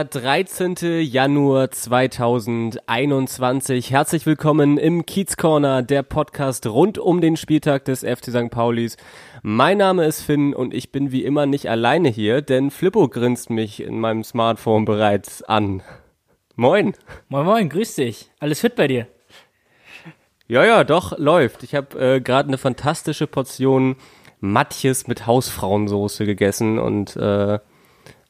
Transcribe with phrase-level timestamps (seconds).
[0.00, 0.76] Der 13.
[1.02, 3.90] Januar 2021.
[3.90, 8.50] Herzlich willkommen im Kiez Corner, der Podcast rund um den Spieltag des FC St.
[8.50, 8.96] Paulis.
[9.42, 13.50] Mein Name ist Finn und ich bin wie immer nicht alleine hier, denn Flippo grinst
[13.50, 15.82] mich in meinem Smartphone bereits an.
[16.56, 16.94] Moin.
[17.28, 18.30] Moin, moin, grüß dich.
[18.38, 19.06] Alles fit bei dir?
[20.48, 21.62] Ja, ja, doch, läuft.
[21.62, 23.96] Ich habe äh, gerade eine fantastische Portion
[24.40, 27.58] Matjes mit Hausfrauensoße gegessen und äh,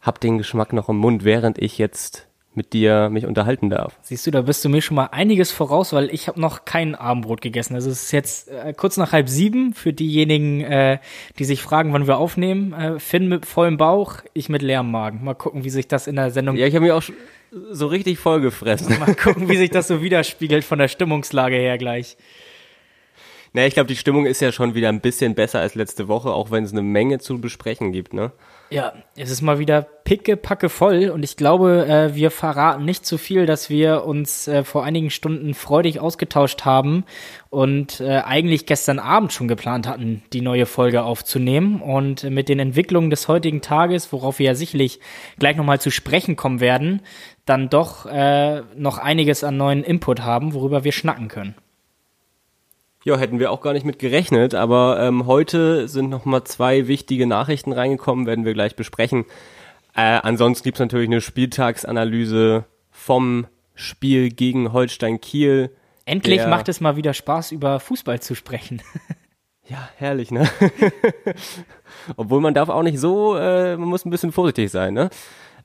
[0.01, 3.97] hab den Geschmack noch im Mund, während ich jetzt mit dir mich unterhalten darf.
[4.03, 6.97] Siehst du, da bist du mir schon mal einiges voraus, weil ich habe noch kein
[6.97, 7.75] Abendbrot gegessen.
[7.77, 10.99] Also es ist jetzt äh, kurz nach halb sieben für diejenigen, äh,
[11.39, 12.73] die sich fragen, wann wir aufnehmen.
[12.73, 15.23] Äh, Finn mit vollem Bauch, ich mit leerem Magen.
[15.23, 16.57] Mal gucken, wie sich das in der Sendung...
[16.57, 17.05] Ja, ich habe mich auch
[17.71, 18.99] so richtig vollgefressen.
[18.99, 22.17] Mal gucken, wie sich das so widerspiegelt von der Stimmungslage her gleich.
[23.53, 26.31] Naja, ich glaube, die Stimmung ist ja schon wieder ein bisschen besser als letzte Woche,
[26.33, 28.33] auch wenn es eine Menge zu besprechen gibt, ne?
[28.73, 33.05] Ja, es ist mal wieder picke, packe voll und ich glaube, äh, wir verraten nicht
[33.05, 37.05] zu viel, dass wir uns äh, vor einigen Stunden freudig ausgetauscht haben
[37.49, 42.61] und äh, eigentlich gestern Abend schon geplant hatten, die neue Folge aufzunehmen und mit den
[42.61, 45.01] Entwicklungen des heutigen Tages, worauf wir ja sicherlich
[45.41, 47.03] gleich nochmal zu sprechen kommen werden,
[47.47, 51.57] dann doch äh, noch einiges an neuen Input haben, worüber wir schnacken können.
[53.03, 57.27] Ja, hätten wir auch gar nicht mit gerechnet, aber ähm, heute sind nochmal zwei wichtige
[57.27, 59.25] Nachrichten reingekommen, werden wir gleich besprechen.
[59.95, 65.75] Äh, ansonsten gibt's natürlich eine Spieltagsanalyse vom Spiel gegen Holstein Kiel.
[66.05, 68.83] Endlich macht es mal wieder Spaß, über Fußball zu sprechen.
[69.67, 70.51] ja, herrlich, ne?
[72.17, 75.09] Obwohl man darf auch nicht so, äh, man muss ein bisschen vorsichtig sein, ne?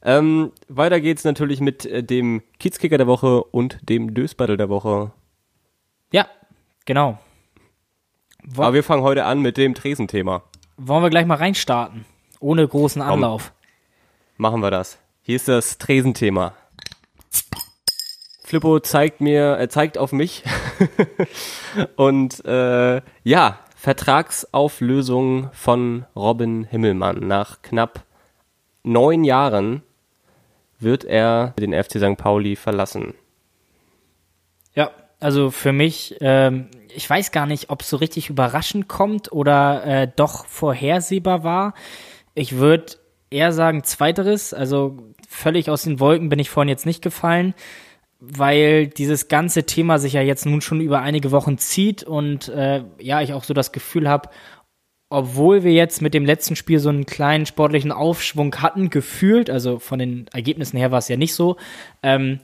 [0.02, 5.12] Ähm, weiter geht's natürlich mit äh, dem Kiezkicker der Woche und dem Dösbattle der Woche.
[6.14, 6.28] Ja,
[6.86, 7.18] genau.
[8.54, 10.44] Aber wir fangen heute an mit dem Tresenthema.
[10.78, 12.06] Wollen wir gleich mal reinstarten?
[12.40, 13.52] Ohne großen Anlauf.
[14.36, 14.98] Komm, machen wir das.
[15.22, 16.54] Hier ist das Tresenthema.
[18.44, 20.44] Flippo zeigt mir, er zeigt auf mich.
[21.96, 27.28] Und äh, ja, Vertragsauflösung von Robin Himmelmann.
[27.28, 28.04] Nach knapp
[28.84, 29.82] neun Jahren
[30.80, 32.18] wird er den FC St.
[32.18, 33.16] Pauli verlassen.
[35.26, 39.84] Also für mich, ähm, ich weiß gar nicht, ob es so richtig überraschend kommt oder
[39.84, 41.74] äh, doch vorhersehbar war.
[42.36, 42.98] Ich würde
[43.32, 47.56] eher sagen zweiteres, also völlig aus den Wolken bin ich vorhin jetzt nicht gefallen,
[48.20, 52.84] weil dieses ganze Thema sich ja jetzt nun schon über einige Wochen zieht und äh,
[53.00, 54.30] ja, ich auch so das Gefühl habe,
[55.10, 59.80] obwohl wir jetzt mit dem letzten Spiel so einen kleinen sportlichen Aufschwung hatten, gefühlt, also
[59.80, 61.58] von den Ergebnissen her war es ja nicht so,
[62.04, 62.42] ähm,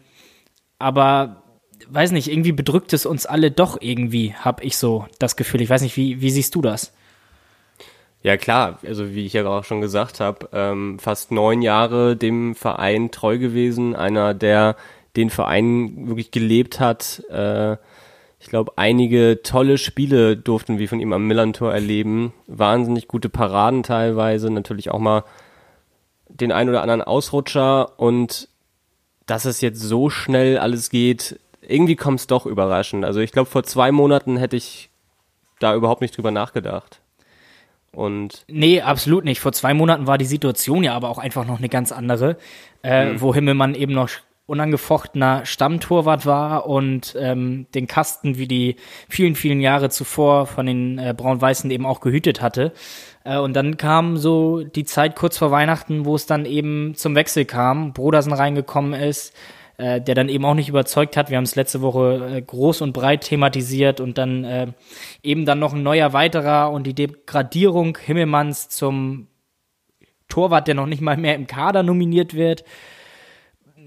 [0.80, 1.44] aber
[1.90, 5.62] weiß nicht, irgendwie bedrückt es uns alle doch irgendwie, habe ich so das Gefühl.
[5.62, 6.94] Ich weiß nicht, wie, wie siehst du das?
[8.24, 12.54] Ja klar, also wie ich ja auch schon gesagt habe, ähm, fast neun Jahre dem
[12.54, 14.76] Verein treu gewesen, einer, der
[15.16, 17.24] den Verein wirklich gelebt hat.
[17.30, 17.78] Äh,
[18.40, 22.34] ich glaube, einige tolle Spiele durften wir von ihm am Millantor erleben.
[22.48, 25.24] Wahnsinnig gute Paraden teilweise, natürlich auch mal
[26.28, 28.50] den ein oder anderen Ausrutscher und
[29.26, 33.06] dass es jetzt so schnell alles geht, irgendwie kommt es doch überraschend.
[33.06, 34.90] Also ich glaube, vor zwei Monaten hätte ich
[35.60, 37.02] da überhaupt nicht drüber nachgedacht.
[37.94, 39.42] Und nee, absolut nicht.
[39.42, 42.38] Vor zwei Monaten war die Situation ja aber auch einfach noch eine ganz andere,
[42.84, 43.22] äh, mhm.
[43.22, 44.10] wo Himmelmann eben noch
[44.48, 48.76] unangefochtener Stammtorwart war und ähm, den Kasten wie die
[49.08, 52.74] vielen, vielen Jahre zuvor von den äh, Braun-Weißen eben auch gehütet hatte.
[53.24, 57.16] Äh, und dann kam so die Zeit kurz vor Weihnachten, wo es dann eben zum
[57.16, 59.34] Wechsel kam, Brodersen reingekommen ist,
[59.82, 61.32] äh, der dann eben auch nicht überzeugt hat.
[61.32, 64.68] Wir haben es letzte Woche äh, groß und breit thematisiert und dann äh,
[65.24, 69.28] eben dann noch ein neuer weiterer und die Degradierung Himmelmanns zum
[70.28, 72.64] Torwart, der noch nicht mal mehr im Kader nominiert wird.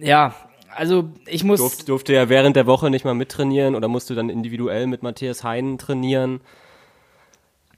[0.01, 0.35] Ja,
[0.75, 1.61] also ich muss.
[1.61, 5.45] Durfte, durfte ja während der Woche nicht mal mittrainieren oder musste dann individuell mit Matthias
[5.45, 6.41] Heinen trainieren.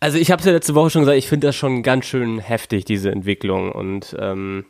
[0.01, 2.39] Also ich habe es ja letzte Woche schon gesagt, ich finde das schon ganz schön
[2.39, 3.73] heftig, diese Entwicklung.
[3.73, 4.65] Und ähm,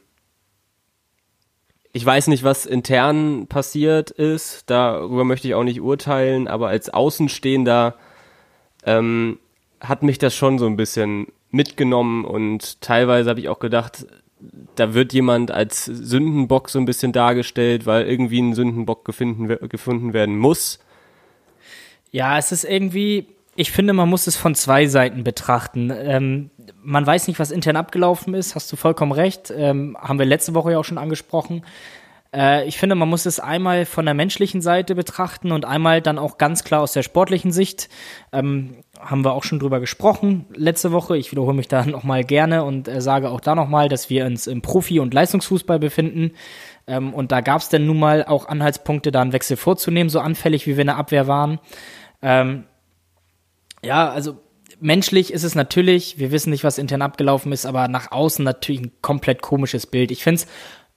[1.96, 6.90] ich weiß nicht, was intern passiert ist, darüber möchte ich auch nicht urteilen, aber als
[6.90, 7.94] Außenstehender
[8.84, 9.38] ähm,
[9.80, 12.26] hat mich das schon so ein bisschen mitgenommen.
[12.26, 14.06] Und teilweise habe ich auch gedacht,
[14.74, 20.12] da wird jemand als Sündenbock so ein bisschen dargestellt, weil irgendwie ein Sündenbock gefunden, gefunden
[20.12, 20.78] werden muss.
[22.12, 25.92] Ja, es ist irgendwie, ich finde, man muss es von zwei Seiten betrachten.
[25.94, 26.50] Ähm,
[26.82, 29.52] man weiß nicht, was intern abgelaufen ist, hast du vollkommen recht.
[29.56, 31.62] Ähm, haben wir letzte Woche ja auch schon angesprochen.
[32.34, 36.18] Äh, ich finde, man muss es einmal von der menschlichen Seite betrachten und einmal dann
[36.18, 37.88] auch ganz klar aus der sportlichen Sicht.
[38.32, 41.16] Ähm, haben wir auch schon drüber gesprochen letzte Woche.
[41.16, 44.46] Ich wiederhole mich da nochmal gerne und äh, sage auch da nochmal, dass wir uns
[44.46, 46.32] im Profi- und Leistungsfußball befinden.
[46.86, 50.20] Ähm, und da gab es denn nun mal auch Anhaltspunkte, da einen Wechsel vorzunehmen, so
[50.20, 51.58] anfällig wie wir in der Abwehr waren.
[52.22, 52.64] Ähm,
[53.82, 54.38] ja, also
[54.80, 58.82] menschlich ist es natürlich, wir wissen nicht, was intern abgelaufen ist, aber nach außen natürlich
[58.82, 60.10] ein komplett komisches Bild.
[60.10, 60.46] Ich finde es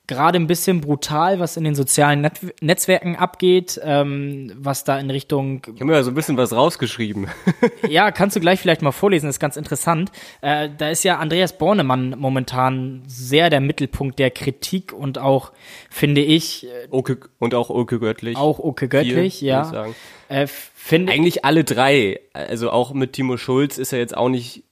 [0.09, 5.11] gerade ein bisschen brutal, was in den sozialen Net Netzwerken abgeht, ähm, was da in
[5.11, 5.61] Richtung.
[5.67, 7.27] Ich habe mir ja so ein bisschen was rausgeschrieben.
[7.87, 10.11] ja, kannst du gleich vielleicht mal vorlesen, ist ganz interessant.
[10.41, 15.51] Äh, da ist ja Andreas Bornemann momentan sehr der Mittelpunkt der Kritik und auch,
[15.91, 16.65] finde ich.
[16.65, 18.35] Äh, Oke, und auch Oke Göttlich.
[18.35, 19.85] Auch Oke Göttlich, Viel, ja.
[20.27, 20.47] Äh,
[20.81, 22.19] finde Eigentlich alle drei.
[22.33, 24.63] Also auch mit Timo Schulz ist er jetzt auch nicht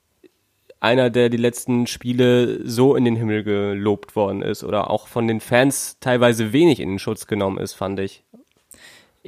[0.80, 5.28] einer, der die letzten Spiele so in den Himmel gelobt worden ist oder auch von
[5.28, 8.24] den Fans teilweise wenig in den Schutz genommen ist, fand ich.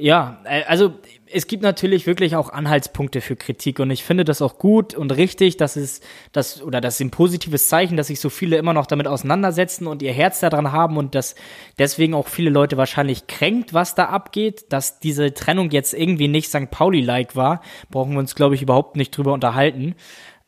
[0.00, 0.94] Ja, äh, also
[1.32, 5.12] es gibt natürlich wirklich auch Anhaltspunkte für Kritik und ich finde das auch gut und
[5.12, 6.00] richtig, dass es
[6.32, 9.86] das oder das ist ein positives Zeichen, dass sich so viele immer noch damit auseinandersetzen
[9.86, 11.34] und ihr Herz daran haben und dass
[11.78, 16.48] deswegen auch viele Leute wahrscheinlich kränkt, was da abgeht, dass diese Trennung jetzt irgendwie nicht
[16.48, 16.70] St.
[16.70, 17.60] Pauli-like war,
[17.90, 19.94] brauchen wir uns glaube ich überhaupt nicht drüber unterhalten.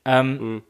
[0.05, 0.63] Ähm, mhm.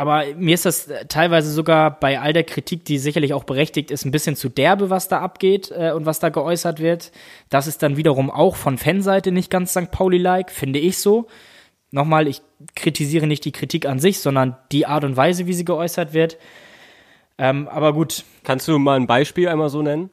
[0.00, 4.06] Aber mir ist das teilweise sogar bei all der Kritik, die sicherlich auch berechtigt ist,
[4.06, 7.12] ein bisschen zu derbe, was da abgeht äh, und was da geäußert wird.
[7.50, 9.90] Das ist dann wiederum auch von Fanseite nicht ganz St.
[9.90, 11.26] Pauli-like, finde ich so.
[11.90, 12.40] Nochmal, ich
[12.76, 16.38] kritisiere nicht die Kritik an sich, sondern die Art und Weise, wie sie geäußert wird.
[17.36, 18.24] Ähm, aber gut.
[18.42, 20.08] Kannst du mal ein Beispiel einmal so nennen?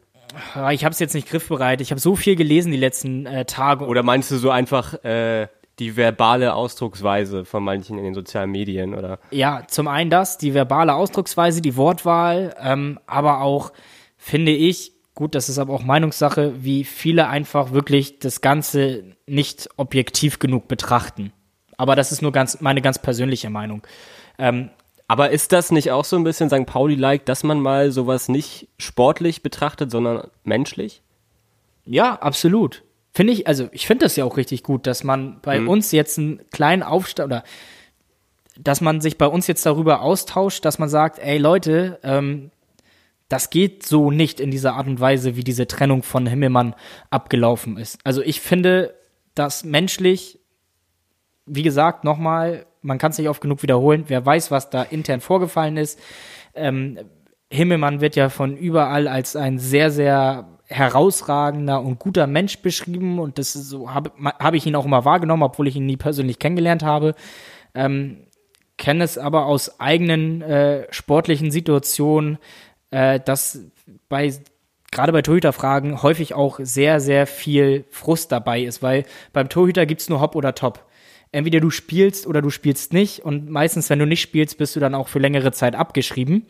[0.69, 1.79] Ich habe es jetzt nicht griffbereit.
[1.79, 3.85] Ich habe so viel gelesen die letzten äh, Tage.
[3.85, 5.47] Oder meinst du so einfach, äh,
[5.79, 9.19] die verbale Ausdrucksweise von manchen in den sozialen Medien, oder?
[9.31, 13.71] Ja, zum einen das, die verbale Ausdrucksweise, die Wortwahl, ähm, aber auch,
[14.17, 19.69] finde ich, gut, das ist aber auch Meinungssache, wie viele einfach wirklich das Ganze nicht
[19.77, 21.31] objektiv genug betrachten.
[21.77, 23.85] Aber das ist nur ganz meine ganz persönliche Meinung.
[24.39, 24.71] Ähm,
[25.07, 26.65] aber ist das nicht auch so ein bisschen St.
[26.65, 31.01] Pauli-like, dass man mal sowas nicht sportlich betrachtet, sondern menschlich?
[31.85, 32.83] Ja, absolut.
[33.17, 35.69] Finde ich, also ich finde das ja auch richtig gut, dass man bei mhm.
[35.69, 37.43] uns jetzt einen kleinen Aufstand oder
[38.59, 42.51] dass man sich bei uns jetzt darüber austauscht, dass man sagt, ey Leute, ähm,
[43.27, 46.75] das geht so nicht in dieser Art und Weise, wie diese Trennung von Himmelmann
[47.09, 47.97] abgelaufen ist.
[48.03, 48.93] Also ich finde
[49.33, 50.39] das menschlich,
[51.47, 55.21] wie gesagt, nochmal, man kann es nicht oft genug wiederholen, wer weiß, was da intern
[55.21, 55.99] vorgefallen ist.
[56.53, 56.99] Ähm,
[57.49, 63.37] Himmelmann wird ja von überall als ein sehr, sehr herausragender und guter Mensch beschrieben und
[63.37, 66.83] das so habe hab ich ihn auch immer wahrgenommen, obwohl ich ihn nie persönlich kennengelernt
[66.83, 67.15] habe.
[67.73, 68.27] Ähm,
[68.77, 72.37] kenne es aber aus eigenen äh, sportlichen Situationen,
[72.91, 73.59] äh, dass
[74.09, 74.33] bei
[74.91, 80.09] gerade bei Torhüterfragen häufig auch sehr, sehr viel Frust dabei ist, weil beim Torhüter gibt's
[80.09, 80.85] nur Hop oder Top.
[81.31, 84.79] Entweder du spielst oder du spielst nicht und meistens, wenn du nicht spielst, bist du
[84.79, 86.45] dann auch für längere Zeit abgeschrieben.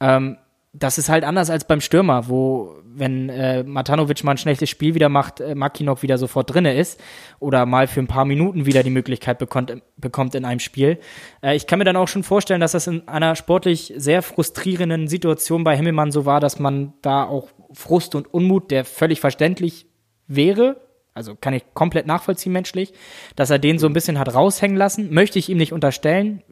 [0.00, 0.36] Ähm,
[0.78, 4.94] das ist halt anders als beim Stürmer, wo, wenn äh, Matanovic mal ein schlechtes Spiel
[4.94, 7.00] wieder macht, äh, Makinok wieder sofort drinne ist
[7.38, 10.98] oder mal für ein paar Minuten wieder die Möglichkeit bekommt, bekommt in einem Spiel.
[11.42, 15.08] Äh, ich kann mir dann auch schon vorstellen, dass das in einer sportlich sehr frustrierenden
[15.08, 19.86] Situation bei Himmelmann so war, dass man da auch Frust und Unmut, der völlig verständlich
[20.26, 20.80] wäre,
[21.14, 22.92] also kann ich komplett nachvollziehen menschlich,
[23.34, 26.42] dass er den so ein bisschen hat raushängen lassen, möchte ich ihm nicht unterstellen,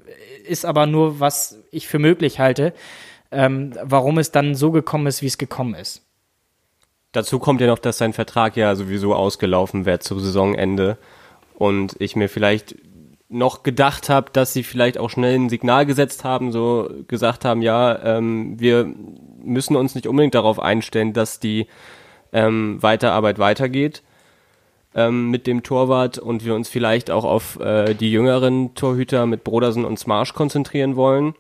[0.47, 2.73] ist aber nur, was ich für möglich halte
[3.35, 6.03] ähm, warum es dann so gekommen ist, wie es gekommen ist.
[7.13, 10.99] Dazu kommt ja noch, dass sein Vertrag ja sowieso ausgelaufen wird zum Saisonende
[11.55, 12.75] und ich mir vielleicht
[13.29, 17.63] noch gedacht habe, dass sie vielleicht auch schnell ein Signal gesetzt haben, so gesagt haben,
[17.63, 18.93] ja, ähm, wir
[19.43, 21.67] müssen uns nicht unbedingt darauf einstellen, dass die
[22.33, 24.03] ähm, Weiterarbeit weitergeht
[24.95, 29.45] ähm, mit dem Torwart und wir uns vielleicht auch auf äh, die jüngeren Torhüter mit
[29.45, 31.35] Brodersen und Smarsch konzentrieren wollen.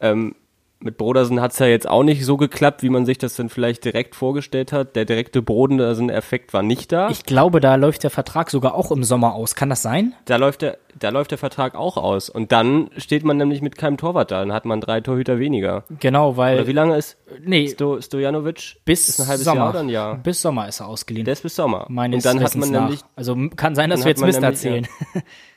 [0.00, 0.34] Ähm,
[0.82, 3.50] mit Brodersen hat es ja jetzt auch nicht so geklappt, wie man sich das dann
[3.50, 4.96] vielleicht direkt vorgestellt hat.
[4.96, 7.10] Der direkte Brodersen-Effekt war nicht da.
[7.10, 9.54] Ich glaube, da läuft der Vertrag sogar auch im Sommer aus.
[9.54, 10.14] Kann das sein?
[10.24, 12.30] Da läuft der, da läuft der Vertrag auch aus.
[12.30, 14.40] Und dann steht man nämlich mit keinem Torwart da.
[14.40, 15.84] Dann hat man drei Torhüter weniger.
[16.00, 16.56] Genau, weil.
[16.56, 18.76] Oder wie lange ist nee, Sto, Stojanovic?
[18.86, 19.60] Bis ist ein halbes Sommer.
[19.60, 20.16] Jahr oder ein Jahr?
[20.16, 21.26] Bis Sommer ist er ausgeliehen.
[21.26, 21.86] Der ist bis Sommer.
[21.90, 23.00] Meines Und dann Wissens hat man nämlich.
[23.16, 24.88] Also kann sein, dass wir jetzt Mist erzählen.
[25.14, 25.20] Ja.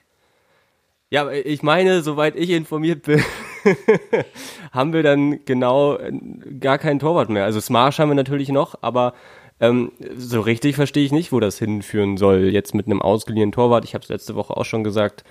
[1.13, 3.23] ja, ich meine, soweit ich informiert bin.
[4.71, 6.11] haben wir dann genau äh,
[6.59, 7.45] gar keinen Torwart mehr.
[7.45, 9.13] Also Smarsch haben wir natürlich noch, aber
[9.59, 12.45] ähm, so richtig verstehe ich nicht, wo das hinführen soll.
[12.45, 13.85] Jetzt mit einem ausgeliehenen Torwart.
[13.85, 15.23] Ich habe es letzte Woche auch schon gesagt.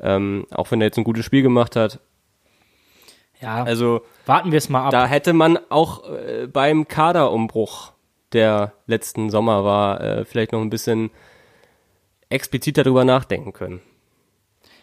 [0.00, 2.00] Ähm, auch wenn er jetzt ein gutes Spiel gemacht hat.
[3.40, 4.90] Ja, also warten wir es mal ab.
[4.90, 7.92] Da hätte man auch äh, beim Kaderumbruch,
[8.32, 11.12] der letzten Sommer war, äh, vielleicht noch ein bisschen
[12.28, 13.82] expliziter darüber nachdenken können.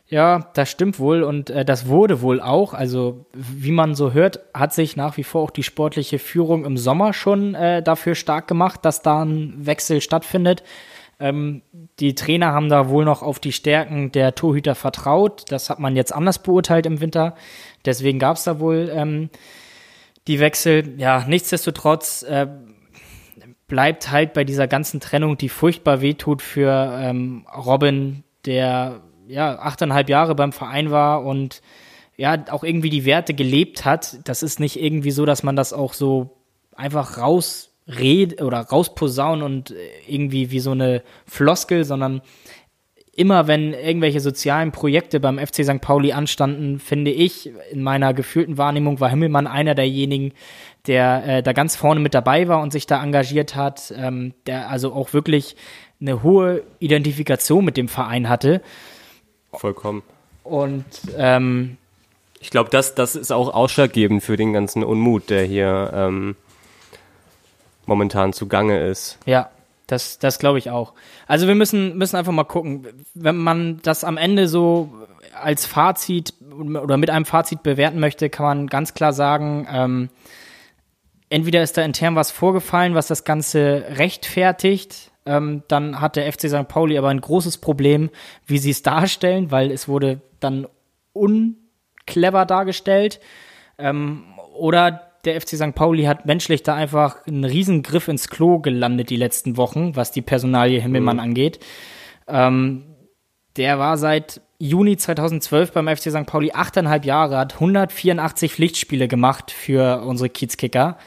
[0.07, 2.75] Ja, das stimmt wohl und äh, das wurde wohl auch.
[2.75, 6.77] Also wie man so hört, hat sich nach wie vor auch die sportliche Führung im
[6.77, 10.63] Sommer schon äh, dafür stark gemacht, dass da ein Wechsel stattfindet.
[11.19, 11.63] Ähm,
[11.99, 15.45] die Trainer haben da wohl noch auf die Stärken der Torhüter vertraut.
[15.49, 17.33] Das hat man jetzt anders beurteilt im Winter.
[17.85, 19.29] Deswegen gab es da wohl ähm,
[20.27, 20.93] die Wechsel.
[20.97, 22.47] Ja, nichtsdestotrotz äh,
[23.67, 30.09] bleibt halt bei dieser ganzen Trennung, die furchtbar wehtut für ähm, Robin, der ja, achteinhalb
[30.09, 31.61] Jahre beim Verein war und
[32.17, 34.19] ja, auch irgendwie die Werte gelebt hat.
[34.27, 36.37] Das ist nicht irgendwie so, dass man das auch so
[36.75, 39.73] einfach rausredet oder rausposaunen und
[40.07, 42.21] irgendwie wie so eine Floskel, sondern
[43.15, 45.79] immer wenn irgendwelche sozialen Projekte beim FC St.
[45.79, 50.33] Pauli anstanden, finde ich, in meiner gefühlten Wahrnehmung war Himmelmann einer derjenigen,
[50.85, 54.69] der äh, da ganz vorne mit dabei war und sich da engagiert hat, ähm, der
[54.69, 55.55] also auch wirklich
[56.01, 58.61] eine hohe Identifikation mit dem Verein hatte.
[59.59, 60.03] Vollkommen.
[60.43, 60.85] Und
[61.17, 61.77] ähm,
[62.39, 66.35] ich glaube, das, das ist auch ausschlaggebend für den ganzen Unmut, der hier ähm,
[67.85, 69.17] momentan zugange ist.
[69.25, 69.49] Ja,
[69.87, 70.93] das, das glaube ich auch.
[71.27, 74.91] Also wir müssen, müssen einfach mal gucken, wenn man das am Ende so
[75.33, 80.09] als Fazit oder mit einem Fazit bewerten möchte, kann man ganz klar sagen, ähm,
[81.29, 86.49] entweder ist da intern was vorgefallen, was das Ganze rechtfertigt, ähm, dann hat der FC
[86.49, 86.67] St.
[86.67, 88.09] Pauli aber ein großes Problem,
[88.45, 90.67] wie sie es darstellen, weil es wurde dann
[91.13, 93.19] unclever dargestellt.
[93.77, 95.73] Ähm, oder der FC St.
[95.73, 100.11] Pauli hat menschlich da einfach einen riesen Griff ins Klo gelandet die letzten Wochen, was
[100.11, 101.23] die Personalie Himmelmann mhm.
[101.23, 101.59] angeht.
[102.27, 102.83] Ähm,
[103.57, 106.25] der war seit Juni 2012 beim FC St.
[106.25, 110.97] Pauli achteinhalb Jahre, hat 184 Pflichtspiele gemacht für unsere Kiezkicker.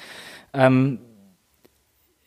[0.53, 1.01] Ähm,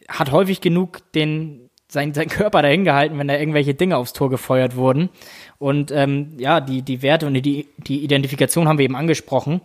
[0.08, 1.61] hat häufig genug den
[1.92, 5.10] sein, sein Körper dahin gehalten, wenn da irgendwelche Dinge aufs Tor gefeuert wurden.
[5.58, 9.60] Und ähm, ja, die, die Werte und die, die Identifikation haben wir eben angesprochen.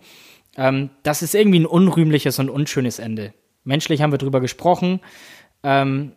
[0.57, 3.33] Ähm, das ist irgendwie ein unrühmliches und unschönes Ende.
[3.63, 4.99] Menschlich haben wir drüber gesprochen.
[5.63, 6.11] Ähm,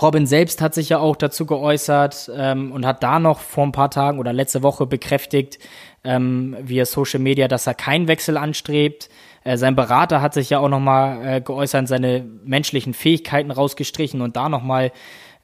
[0.00, 3.72] Robin selbst hat sich ja auch dazu geäußert ähm, und hat da noch vor ein
[3.72, 5.58] paar Tagen oder letzte Woche bekräftigt
[6.04, 9.08] ähm, via Social Media, dass er keinen Wechsel anstrebt.
[9.44, 14.36] Äh, sein Berater hat sich ja auch nochmal äh, geäußert, seine menschlichen Fähigkeiten rausgestrichen und
[14.36, 14.92] da nochmal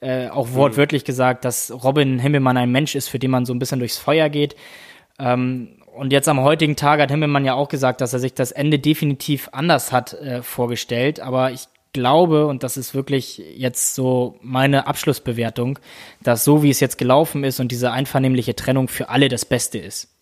[0.01, 3.59] äh, auch wortwörtlich gesagt, dass Robin Himmelmann ein Mensch ist, für den man so ein
[3.59, 4.55] bisschen durchs Feuer geht.
[5.19, 8.53] Ähm, und jetzt am heutigen Tag hat Himmelmann ja auch gesagt, dass er sich das
[8.53, 11.19] Ende definitiv anders hat äh, vorgestellt.
[11.19, 15.81] Aber ich glaube, und das ist wirklich jetzt so meine Abschlussbewertung,
[16.23, 19.79] dass so wie es jetzt gelaufen ist und diese einvernehmliche Trennung für alle das Beste
[19.79, 20.18] ist.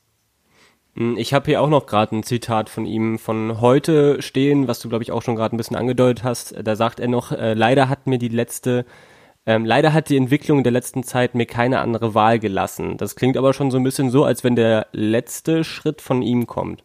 [0.96, 4.80] Hm, ich habe hier auch noch gerade ein Zitat von ihm von heute stehen, was
[4.80, 6.54] du, glaube ich, auch schon gerade ein bisschen angedeutet hast.
[6.62, 8.84] Da sagt er noch, äh, leider hat mir die letzte
[9.46, 12.96] ähm, leider hat die Entwicklung der letzten Zeit mir keine andere Wahl gelassen.
[12.96, 16.48] Das klingt aber schon so ein bisschen so, als wenn der letzte Schritt von ihm
[16.48, 16.82] kommt.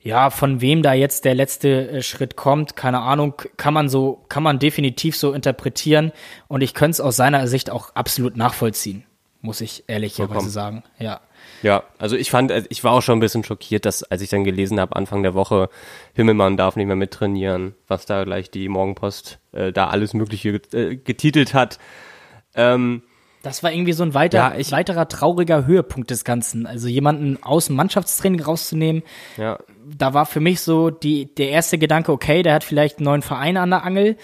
[0.00, 4.24] Ja, von wem da jetzt der letzte äh, Schritt kommt, keine Ahnung, kann man so,
[4.30, 6.12] kann man definitiv so interpretieren.
[6.46, 9.04] Und ich könnte es aus seiner Sicht auch absolut nachvollziehen,
[9.42, 10.84] muss ich ehrlicherweise sagen.
[10.98, 11.20] Ja.
[11.62, 14.30] Ja, also ich fand, äh, ich war auch schon ein bisschen schockiert, dass, als ich
[14.30, 15.68] dann gelesen habe, Anfang der Woche,
[16.14, 20.96] Himmelmann darf nicht mehr mittrainieren, was da gleich die Morgenpost äh, da alles Mögliche äh,
[20.96, 21.78] getitelt hat.
[22.54, 23.02] Ähm,
[23.42, 26.66] das war irgendwie so ein weiter, ja, ich, weiterer trauriger Höhepunkt des Ganzen.
[26.66, 29.02] Also jemanden aus dem Mannschaftstraining rauszunehmen,
[29.36, 29.58] ja.
[29.86, 33.22] da war für mich so die, der erste Gedanke, okay, der hat vielleicht einen neuen
[33.22, 34.16] Verein an der Angel.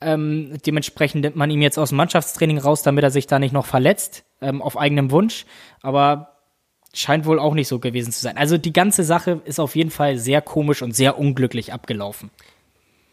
[0.00, 3.52] Ähm, dementsprechend nimmt man ihm jetzt aus dem Mannschaftstraining raus, damit er sich da nicht
[3.52, 5.44] noch verletzt, ähm, auf eigenem Wunsch.
[5.82, 6.31] Aber
[6.94, 8.36] scheint wohl auch nicht so gewesen zu sein.
[8.36, 12.30] Also die ganze Sache ist auf jeden Fall sehr komisch und sehr unglücklich abgelaufen.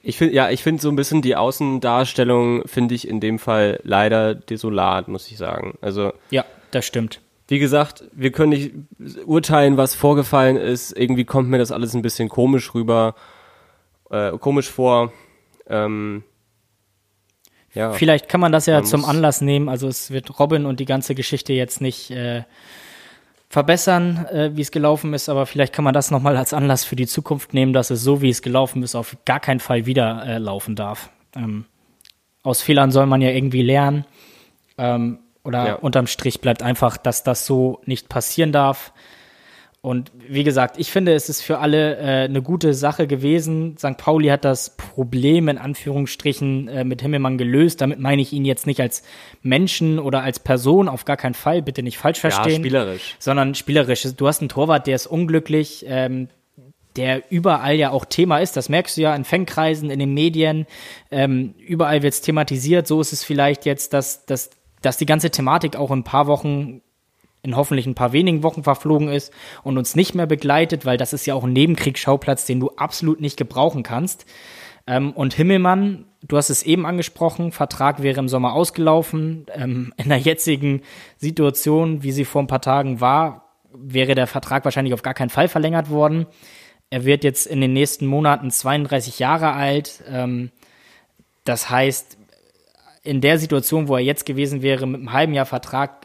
[0.02, 3.80] Ich finde, ja, ich finde so ein bisschen die Außendarstellung finde ich in dem Fall
[3.84, 5.78] leider desolat, muss ich sagen.
[5.82, 6.14] Also.
[6.30, 7.20] Ja, das stimmt.
[7.48, 8.72] Wie gesagt, wir können nicht
[9.26, 10.96] urteilen, was vorgefallen ist.
[10.96, 13.16] Irgendwie kommt mir das alles ein bisschen komisch rüber,
[14.12, 15.12] äh, komisch vor.
[15.68, 16.24] Ähm,
[17.74, 17.92] ja.
[17.92, 19.68] Vielleicht kann man das ja man zum Anlass nehmen.
[19.68, 22.44] Also es wird Robin und die ganze Geschichte jetzt nicht äh,
[23.50, 26.96] verbessern, äh, wie es gelaufen ist, aber vielleicht kann man das nochmal als Anlass für
[26.96, 30.24] die Zukunft nehmen, dass es so, wie es gelaufen ist, auf gar keinen Fall wieder
[30.26, 31.10] äh, laufen darf.
[31.36, 31.66] Ähm,
[32.44, 34.06] aus Fehlern soll man ja irgendwie lernen.
[34.78, 35.76] Ähm, oder ja.
[35.76, 38.94] unterm Strich bleibt einfach, dass das so nicht passieren darf.
[39.82, 43.78] Und wie gesagt, ich finde, es ist für alle äh, eine gute Sache gewesen.
[43.78, 43.96] St.
[43.96, 47.80] Pauli hat das Problem in Anführungsstrichen äh, mit Himmelmann gelöst.
[47.80, 49.04] Damit meine ich ihn jetzt nicht als
[49.42, 52.52] Menschen oder als Person, auf gar keinen Fall, bitte nicht falsch verstehen.
[52.52, 53.16] Ja, spielerisch.
[53.20, 54.04] Sondern spielerisch.
[54.18, 56.28] Du hast einen Torwart, der ist unglücklich, ähm,
[56.98, 58.58] der überall ja auch Thema ist.
[58.58, 60.66] Das merkst du ja in Fankreisen, in den Medien.
[61.10, 62.86] Ähm, überall wird es thematisiert.
[62.86, 64.50] So ist es vielleicht jetzt, dass, dass,
[64.82, 66.82] dass die ganze Thematik auch in ein paar Wochen
[67.42, 71.14] in hoffentlich ein paar wenigen Wochen verflogen ist und uns nicht mehr begleitet, weil das
[71.14, 74.26] ist ja auch ein Nebenkriegsschauplatz, den du absolut nicht gebrauchen kannst.
[74.88, 79.46] Ähm, und Himmelmann, du hast es eben angesprochen, Vertrag wäre im Sommer ausgelaufen.
[79.54, 80.82] Ähm, in der jetzigen
[81.18, 85.30] Situation, wie sie vor ein paar Tagen war, wäre der Vertrag wahrscheinlich auf gar keinen
[85.30, 86.26] Fall verlängert worden.
[86.90, 90.04] Er wird jetzt in den nächsten Monaten 32 Jahre alt.
[90.10, 90.52] Ähm,
[91.46, 92.18] das heißt,
[93.04, 95.99] in der Situation, wo er jetzt gewesen wäre, mit einem halben Jahr Vertrag,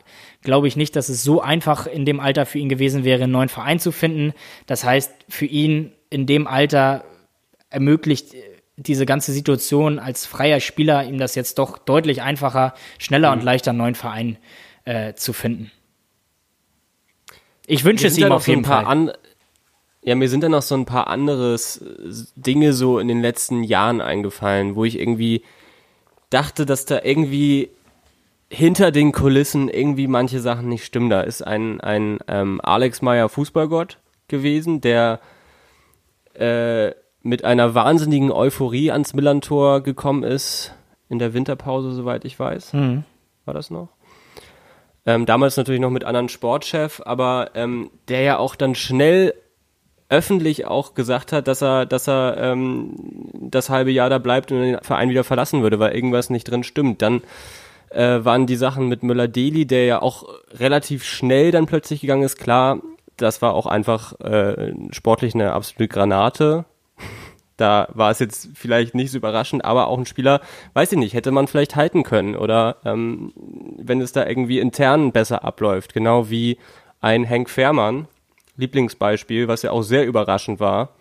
[0.44, 3.32] glaube ich nicht, dass es so einfach in dem Alter für ihn gewesen wäre, einen
[3.32, 4.34] neuen Verein zu finden.
[4.66, 7.04] Das heißt, für ihn in dem Alter
[7.70, 8.34] ermöglicht
[8.76, 13.40] diese ganze Situation als freier Spieler ihm das jetzt doch deutlich einfacher, schneller mhm.
[13.40, 14.38] und leichter einen neuen Verein
[14.84, 15.72] äh, zu finden.
[17.66, 18.84] Ich wünsche es ihm auf jeden Fall.
[18.84, 19.12] An
[20.02, 21.56] ja, mir sind dann noch so ein paar andere
[22.36, 25.42] Dinge so in den letzten Jahren eingefallen, wo ich irgendwie
[26.28, 27.70] dachte, dass da irgendwie
[28.54, 31.10] hinter den Kulissen irgendwie manche Sachen nicht stimmen.
[31.10, 35.20] Da ist ein, ein ähm, Alex Meyer Fußballgott gewesen, der
[36.34, 36.92] äh,
[37.22, 40.72] mit einer wahnsinnigen Euphorie ans Millantor gekommen ist,
[41.08, 42.72] in der Winterpause, soweit ich weiß.
[42.74, 43.04] Mhm.
[43.44, 43.88] War das noch?
[45.06, 49.34] Ähm, damals natürlich noch mit anderen Sportchef, aber ähm, der ja auch dann schnell
[50.08, 52.94] öffentlich auch gesagt hat, dass er, dass er ähm,
[53.32, 56.62] das halbe Jahr da bleibt und den Verein wieder verlassen würde, weil irgendwas nicht drin
[56.62, 57.02] stimmt.
[57.02, 57.22] Dann
[57.94, 62.38] äh, waren die Sachen mit Müller-Deli, der ja auch relativ schnell dann plötzlich gegangen ist.
[62.38, 62.80] Klar,
[63.16, 66.64] das war auch einfach äh, sportlich eine absolute Granate.
[67.56, 70.40] Da war es jetzt vielleicht nicht so überraschend, aber auch ein Spieler,
[70.72, 73.32] weiß ich nicht, hätte man vielleicht halten können oder ähm,
[73.78, 76.58] wenn es da irgendwie intern besser abläuft, genau wie
[77.00, 78.08] ein Henk Fährmann,
[78.56, 80.96] Lieblingsbeispiel, was ja auch sehr überraschend war,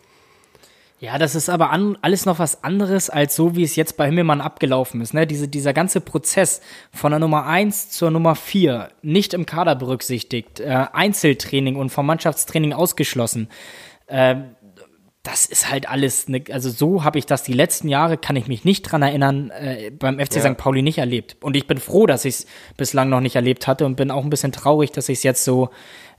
[1.03, 4.05] ja, das ist aber an, alles noch was anderes als so, wie es jetzt bei
[4.05, 5.13] Himmelmann abgelaufen ist.
[5.13, 5.27] Ne?
[5.27, 6.61] Diese, dieser ganze Prozess
[6.93, 12.05] von der Nummer eins zur Nummer vier nicht im Kader berücksichtigt, äh, Einzeltraining und vom
[12.05, 13.49] Mannschaftstraining ausgeschlossen.
[14.07, 14.35] Äh,
[15.23, 18.47] das ist halt alles, ne, also so habe ich das die letzten Jahre, kann ich
[18.47, 20.53] mich nicht dran erinnern, äh, beim FC ja.
[20.53, 20.57] St.
[20.57, 21.35] Pauli nicht erlebt.
[21.41, 22.45] Und ich bin froh, dass ich es
[22.77, 25.43] bislang noch nicht erlebt hatte und bin auch ein bisschen traurig, dass ich es jetzt
[25.43, 25.69] so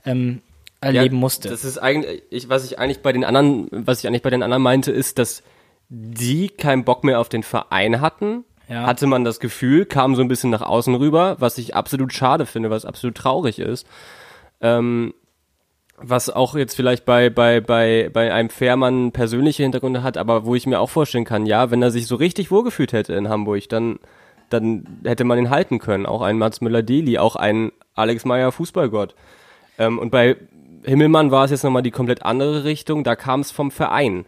[0.05, 0.43] ähm,
[0.81, 1.49] erleben ja, musste.
[1.49, 4.43] Das ist eigentlich, ich, was ich eigentlich bei den anderen, was ich eigentlich bei den
[4.43, 5.43] anderen meinte, ist, dass
[5.89, 8.43] die keinen Bock mehr auf den Verein hatten.
[8.67, 8.85] Ja.
[8.85, 12.45] Hatte man das Gefühl, kam so ein bisschen nach außen rüber, was ich absolut schade
[12.45, 13.85] finde, was absolut traurig ist.
[14.61, 15.13] Ähm,
[15.97, 20.55] was auch jetzt vielleicht bei, bei, bei, bei einem Fährmann persönliche Hintergründe hat, aber wo
[20.55, 23.69] ich mir auch vorstellen kann, ja, wenn er sich so richtig wohlgefühlt hätte in Hamburg,
[23.69, 23.99] dann,
[24.49, 26.05] dann hätte man ihn halten können.
[26.05, 29.15] Auch ein Mats Müller-Deli, auch ein Alex Meyer Fußballgott.
[29.77, 30.35] Ähm, und bei
[30.85, 34.25] Himmelmann war es jetzt nochmal die komplett andere Richtung, da kam es vom Verein.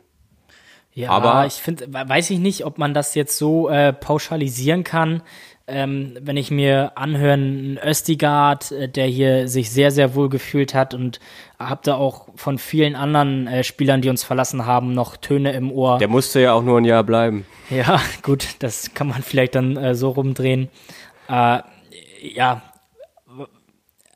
[0.98, 5.22] Ja, aber ich finde, weiß ich nicht, ob man das jetzt so äh, pauschalisieren kann.
[5.68, 10.74] Ähm, wenn ich mir anhöre, ein Östigard, äh, der hier sich sehr, sehr wohl gefühlt
[10.74, 11.20] hat und
[11.60, 15.72] hab da auch von vielen anderen äh, Spielern, die uns verlassen haben, noch Töne im
[15.72, 16.00] Ohr.
[16.00, 17.46] Der musste ja auch nur ein Jahr bleiben.
[17.70, 20.70] Ja, gut, das kann man vielleicht dann äh, so rumdrehen.
[21.30, 21.60] Äh,
[22.22, 22.64] ja,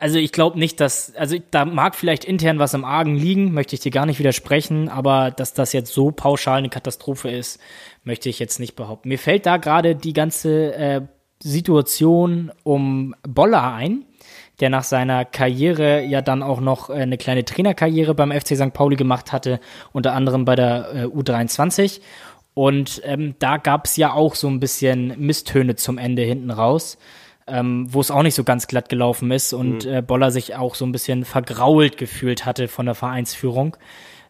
[0.01, 3.75] also ich glaube nicht, dass, also da mag vielleicht intern was im Argen liegen, möchte
[3.75, 7.59] ich dir gar nicht widersprechen, aber dass das jetzt so pauschal eine Katastrophe ist,
[8.03, 9.09] möchte ich jetzt nicht behaupten.
[9.09, 11.01] Mir fällt da gerade die ganze äh,
[11.43, 14.05] Situation um Boller ein,
[14.59, 18.73] der nach seiner Karriere ja dann auch noch äh, eine kleine Trainerkarriere beim FC St.
[18.73, 19.59] Pauli gemacht hatte,
[19.93, 22.01] unter anderem bei der äh, U23.
[22.55, 26.97] Und ähm, da gab es ja auch so ein bisschen Misstöne zum Ende hinten raus
[27.51, 29.93] ähm, wo es auch nicht so ganz glatt gelaufen ist und mhm.
[29.93, 33.75] äh, Boller sich auch so ein bisschen vergrault gefühlt hatte von der Vereinsführung.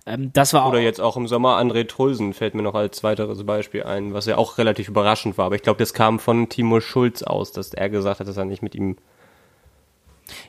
[0.08, 3.04] Ähm, das war Oder auch, jetzt auch im Sommer André Trulsen fällt mir noch als
[3.04, 5.46] weiteres Beispiel ein, was ja auch relativ überraschend war.
[5.46, 8.46] Aber ich glaube, das kam von Timo Schulz aus, dass er gesagt hat, dass er
[8.46, 8.98] nicht mit ihm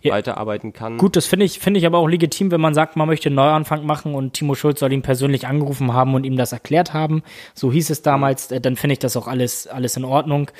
[0.00, 0.96] ja, weiterarbeiten kann.
[0.96, 3.36] Gut, das finde ich, finde ich aber auch legitim, wenn man sagt, man möchte einen
[3.36, 7.22] Neuanfang machen und Timo Schulz soll ihn persönlich angerufen haben und ihm das erklärt haben.
[7.54, 8.62] So hieß es damals, mhm.
[8.62, 10.50] dann finde ich das auch alles, alles in Ordnung.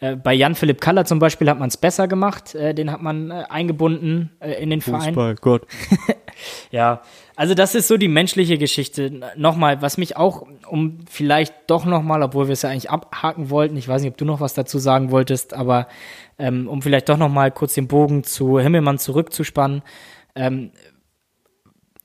[0.00, 2.54] Äh, bei Jan-Philipp Kaller zum Beispiel hat man es besser gemacht.
[2.54, 5.36] Äh, den hat man äh, eingebunden äh, in den Fußball, Verein.
[5.40, 5.66] Gott.
[6.70, 7.02] ja,
[7.36, 9.20] also das ist so die menschliche Geschichte.
[9.36, 13.76] Nochmal, was mich auch, um vielleicht doch nochmal, obwohl wir es ja eigentlich abhaken wollten,
[13.76, 15.88] ich weiß nicht, ob du noch was dazu sagen wolltest, aber
[16.38, 19.82] ähm, um vielleicht doch nochmal kurz den Bogen zu Himmelmann zurückzuspannen.
[20.34, 20.72] Ähm,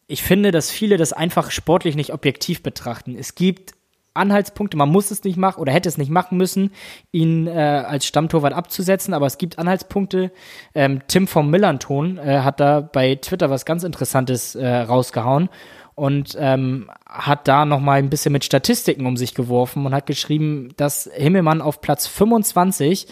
[0.08, 3.16] ich finde, dass viele das einfach sportlich nicht objektiv betrachten.
[3.16, 3.74] Es gibt
[4.20, 6.72] Anhaltspunkte, man muss es nicht machen oder hätte es nicht machen müssen,
[7.12, 10.32] ihn äh, als Stammtorwart abzusetzen, aber es gibt Anhaltspunkte.
[10.76, 15.50] Ähm, Tim vom Millanton äh, hat da bei Twitter was ganz Interessantes äh, rausgehauen
[15.96, 20.70] und ähm, hat da nochmal ein bisschen mit Statistiken um sich geworfen und hat geschrieben,
[20.78, 23.08] dass Himmelmann auf Platz 25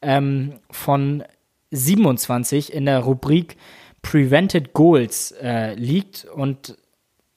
[0.00, 1.22] ähm, von
[1.70, 3.56] 27 in der Rubrik
[4.02, 6.24] Prevented Goals äh, liegt.
[6.24, 6.76] Und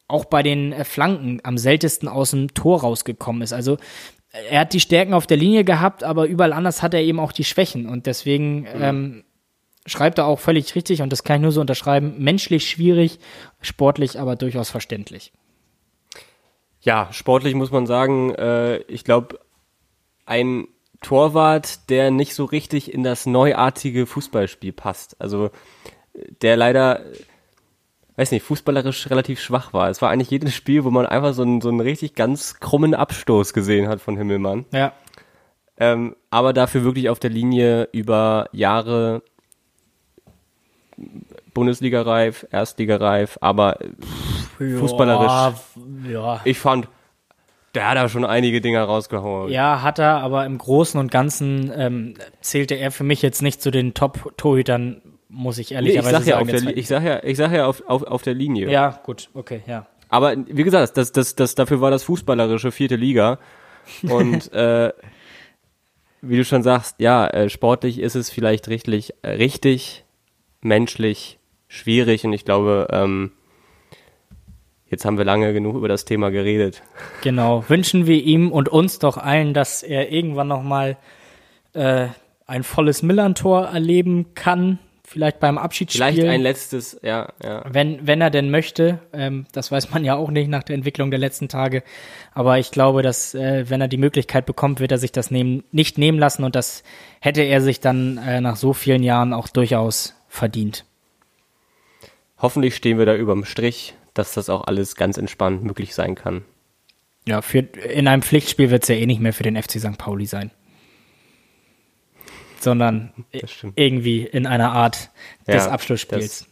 [0.07, 3.53] auch bei den äh, Flanken am seltensten aus dem Tor rausgekommen ist.
[3.53, 3.77] Also
[4.49, 7.31] er hat die Stärken auf der Linie gehabt, aber überall anders hat er eben auch
[7.31, 7.87] die Schwächen.
[7.87, 8.67] Und deswegen mhm.
[8.81, 9.23] ähm,
[9.85, 13.19] schreibt er auch völlig richtig, und das kann ich nur so unterschreiben, menschlich schwierig,
[13.61, 15.31] sportlich aber durchaus verständlich.
[16.81, 19.39] Ja, sportlich muss man sagen, äh, ich glaube,
[20.25, 20.67] ein
[21.01, 25.19] Torwart, der nicht so richtig in das neuartige Fußballspiel passt.
[25.19, 25.49] Also
[26.41, 27.01] der leider
[28.17, 29.89] weiß nicht, fußballerisch relativ schwach war.
[29.89, 32.93] Es war eigentlich jedes Spiel, wo man einfach so einen, so einen richtig ganz krummen
[32.93, 34.65] Abstoß gesehen hat von Himmelmann.
[34.71, 34.93] Ja.
[35.77, 39.21] Ähm, aber dafür wirklich auf der Linie über Jahre
[41.53, 43.79] Bundesliga-reif, Erstliga-reif, aber
[44.57, 45.57] fußballerisch.
[46.07, 46.41] Ja, ja.
[46.45, 46.87] Ich fand,
[47.75, 49.51] der hat da schon einige Dinger rausgehauen.
[49.51, 53.61] Ja, hat er, aber im Großen und Ganzen ähm, zählte er für mich jetzt nicht
[53.61, 55.01] zu den Top-Torhütern
[55.35, 56.65] muss ich ehrlicherweise nee, ich sag ja sagen.
[56.65, 58.71] Der, ich sag ja, ich sag ja auf, auf, auf der Linie.
[58.71, 59.85] Ja, gut, okay, ja.
[60.09, 63.39] Aber wie gesagt, das, das, das, dafür war das fußballerische vierte Liga.
[64.03, 64.93] Und äh,
[66.21, 70.05] wie du schon sagst, ja, äh, sportlich ist es vielleicht richtig, äh, richtig,
[70.61, 72.23] menschlich schwierig.
[72.25, 73.31] Und ich glaube, ähm,
[74.87, 76.81] jetzt haben wir lange genug über das Thema geredet.
[77.21, 77.65] Genau.
[77.67, 80.97] Wünschen wir ihm und uns doch allen, dass er irgendwann nochmal
[81.73, 82.07] äh,
[82.47, 84.79] ein volles Millantor erleben kann
[85.15, 86.11] vielleicht beim Abschiedsspiel.
[86.11, 87.63] Vielleicht ein letztes, ja, ja.
[87.71, 91.09] Wenn, wenn er denn möchte, ähm, das weiß man ja auch nicht nach der Entwicklung
[91.09, 91.83] der letzten Tage.
[92.33, 95.63] Aber ich glaube, dass äh, wenn er die Möglichkeit bekommt, wird er sich das nehmen,
[95.71, 96.83] nicht nehmen lassen und das
[97.21, 100.83] hätte er sich dann äh, nach so vielen Jahren auch durchaus verdient.
[102.37, 106.43] Hoffentlich stehen wir da überm Strich, dass das auch alles ganz entspannt möglich sein kann.
[107.25, 109.97] Ja, für, in einem Pflichtspiel wird es ja eh nicht mehr für den FC St.
[109.97, 110.51] Pauli sein
[112.59, 113.11] sondern
[113.75, 115.09] irgendwie in einer Art
[115.47, 116.39] des ja, Abschlussspiels.
[116.39, 116.47] Das,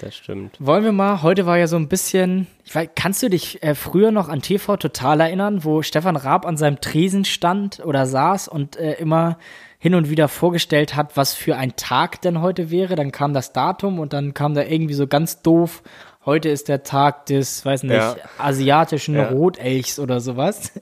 [0.00, 0.56] das, stimmt.
[0.60, 3.74] Wollen wir mal, heute war ja so ein bisschen, ich weiß, kannst du dich äh,
[3.74, 8.48] früher noch an TV Total erinnern, wo Stefan Raab an seinem Tresen stand oder saß
[8.48, 9.38] und äh, immer
[9.78, 12.96] hin und wieder vorgestellt hat, was für ein Tag denn heute wäre.
[12.96, 15.82] Dann kam das Datum und dann kam da irgendwie so ganz doof,
[16.28, 18.16] heute ist der Tag des, weiß nicht, ja.
[18.38, 19.28] asiatischen ja.
[19.28, 20.72] Rotelchs oder sowas.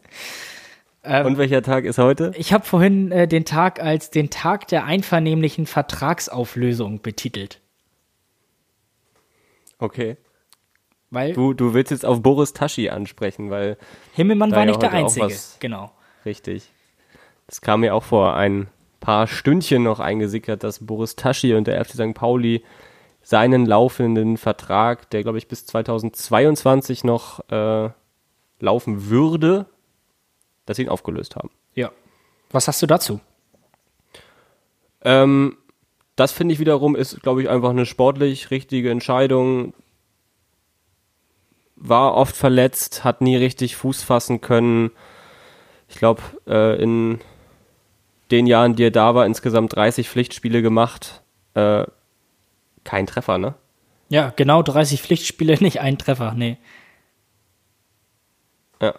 [1.07, 2.33] Ähm, Und welcher Tag ist heute?
[2.37, 7.61] Ich habe vorhin äh, den Tag als den Tag der einvernehmlichen Vertragsauflösung betitelt.
[9.79, 10.17] Okay.
[11.11, 13.79] Weil du, du willst jetzt auf Boris Taschi ansprechen, weil
[14.15, 15.33] Himmelmann war nicht der Einzige.
[15.61, 15.93] Genau.
[16.25, 16.71] Richtig.
[17.47, 18.67] Das kam mir auch vor ein
[18.99, 22.15] paar Stündchen noch eingesickert, dass Boris Taschi und der FC St.
[22.15, 22.65] Pauli
[23.23, 27.91] seinen laufenden Vertrag, der glaube ich bis 2022 noch äh,
[28.59, 29.67] laufen würde,
[30.67, 31.51] dass sie ihn aufgelöst haben.
[31.75, 31.91] Ja.
[32.51, 33.21] Was hast du dazu?
[35.03, 35.57] Ähm,
[36.17, 39.75] das finde ich wiederum ist, glaube ich, einfach eine sportlich richtige Entscheidung.
[41.77, 44.91] War oft verletzt, hat nie richtig Fuß fassen können.
[45.89, 47.21] Ich glaube, äh, in
[48.31, 51.23] den Jahren, die er da war, insgesamt 30 Pflichtspiele gemacht.
[51.55, 51.85] Äh,
[52.83, 53.55] kein Treffer, ne?
[54.09, 56.59] Ja, genau 30 Pflichtspiele, nicht ein Treffer, nee.
[58.81, 58.95] Ja.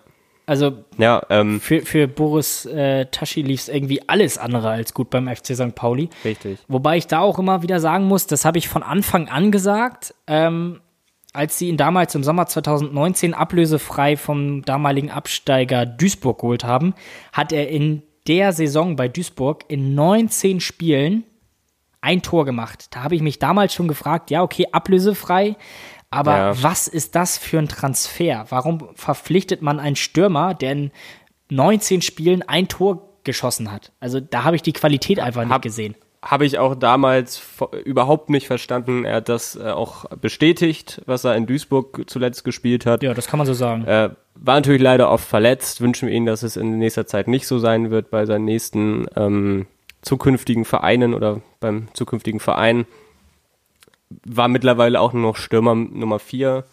[0.47, 5.10] Also ja, ähm, für, für Boris äh, Taschi lief es irgendwie alles andere als gut
[5.10, 5.75] beim FC St.
[5.75, 6.10] Pauli.
[6.23, 6.60] Richtig.
[6.69, 10.15] Wobei ich da auch immer wieder sagen muss, das habe ich von Anfang an gesagt,
[10.25, 10.79] ähm,
[11.33, 16.95] als sie ihn damals im Sommer 2019 ablösefrei vom damaligen Absteiger Duisburg geholt haben,
[17.33, 21.25] hat er in der Saison bei Duisburg in 19 Spielen
[21.99, 22.88] ein Tor gemacht.
[22.91, 25.57] Da habe ich mich damals schon gefragt, ja, okay, ablösefrei,
[26.10, 26.63] aber ja.
[26.63, 28.46] was ist das für ein Transfer?
[28.50, 30.91] Warum verpflichtet man einen Stürmer, der in
[31.50, 33.91] 19 Spielen ein Tor geschossen hat?
[34.00, 35.96] Also da habe ich die Qualität einfach nicht gesehen.
[36.22, 37.41] Habe ich auch damals
[37.86, 39.06] überhaupt nicht verstanden.
[39.06, 43.04] Er hat das äh, auch bestätigt, was er in Duisburg zuletzt gespielt hat.
[43.04, 43.86] Ja, das kann man so sagen.
[43.86, 45.80] Äh, war natürlich leider oft verletzt.
[45.80, 49.06] Wünschen wir ihm, dass es in nächster Zeit nicht so sein wird bei seinen nächsten
[49.15, 49.67] ähm,
[50.02, 52.86] zukünftigen Vereinen oder beim zukünftigen Verein
[54.10, 56.63] war mittlerweile auch nur noch Stürmer Nummer 4.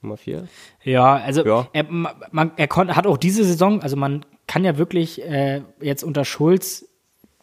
[0.00, 0.46] Nummer 4?
[0.82, 1.68] Ja, also ja.
[1.72, 6.24] Er, man, er hat auch diese Saison, also man kann ja wirklich äh, jetzt unter
[6.24, 6.86] Schulz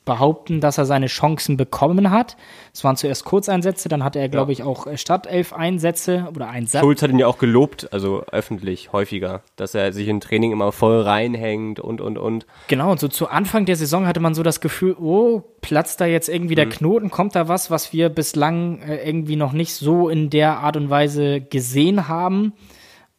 [0.03, 2.35] behaupten, dass er seine Chancen bekommen hat.
[2.73, 6.81] Es waren zuerst Kurzeinsätze, dann hatte er, glaube ich, auch äh, Startelf-Einsätze oder Einsatz.
[6.81, 10.71] Schulz hat ihn ja auch gelobt, also öffentlich häufiger, dass er sich im Training immer
[10.71, 12.47] voll reinhängt und, und, und.
[12.67, 16.05] Genau, und so zu Anfang der Saison hatte man so das Gefühl, oh, platzt da
[16.05, 20.09] jetzt irgendwie der Knoten, kommt da was, was wir bislang äh, irgendwie noch nicht so
[20.09, 22.53] in der Art und Weise gesehen haben.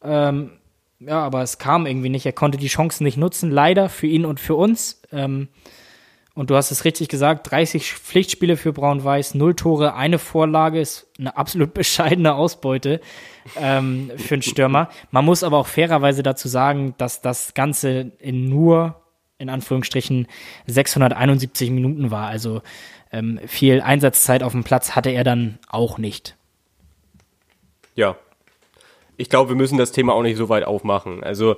[0.03, 0.51] Ähm,
[0.99, 2.25] ja, aber es kam irgendwie nicht.
[2.25, 5.01] Er konnte die Chancen nicht nutzen, leider für ihn und für uns.
[5.11, 5.49] Ähm,
[6.35, 11.07] und du hast es richtig gesagt, 30 Pflichtspiele für Braun-Weiß, null Tore, eine Vorlage ist
[11.19, 13.01] eine absolut bescheidene Ausbeute
[13.55, 14.89] ähm, für einen Stürmer.
[15.11, 19.01] Man muss aber auch fairerweise dazu sagen, dass das Ganze in nur,
[19.37, 20.27] in Anführungsstrichen,
[20.65, 22.27] 671 Minuten war.
[22.27, 22.61] Also
[23.11, 26.35] ähm, viel Einsatzzeit auf dem Platz hatte er dann auch nicht.
[27.95, 28.15] Ja.
[29.17, 31.23] Ich glaube, wir müssen das Thema auch nicht so weit aufmachen.
[31.23, 31.57] Also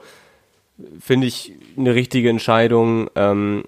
[1.00, 3.10] finde ich eine richtige Entscheidung.
[3.16, 3.64] Ähm,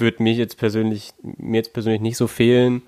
[0.00, 2.82] wird mir jetzt persönlich, mir jetzt persönlich nicht so fehlen.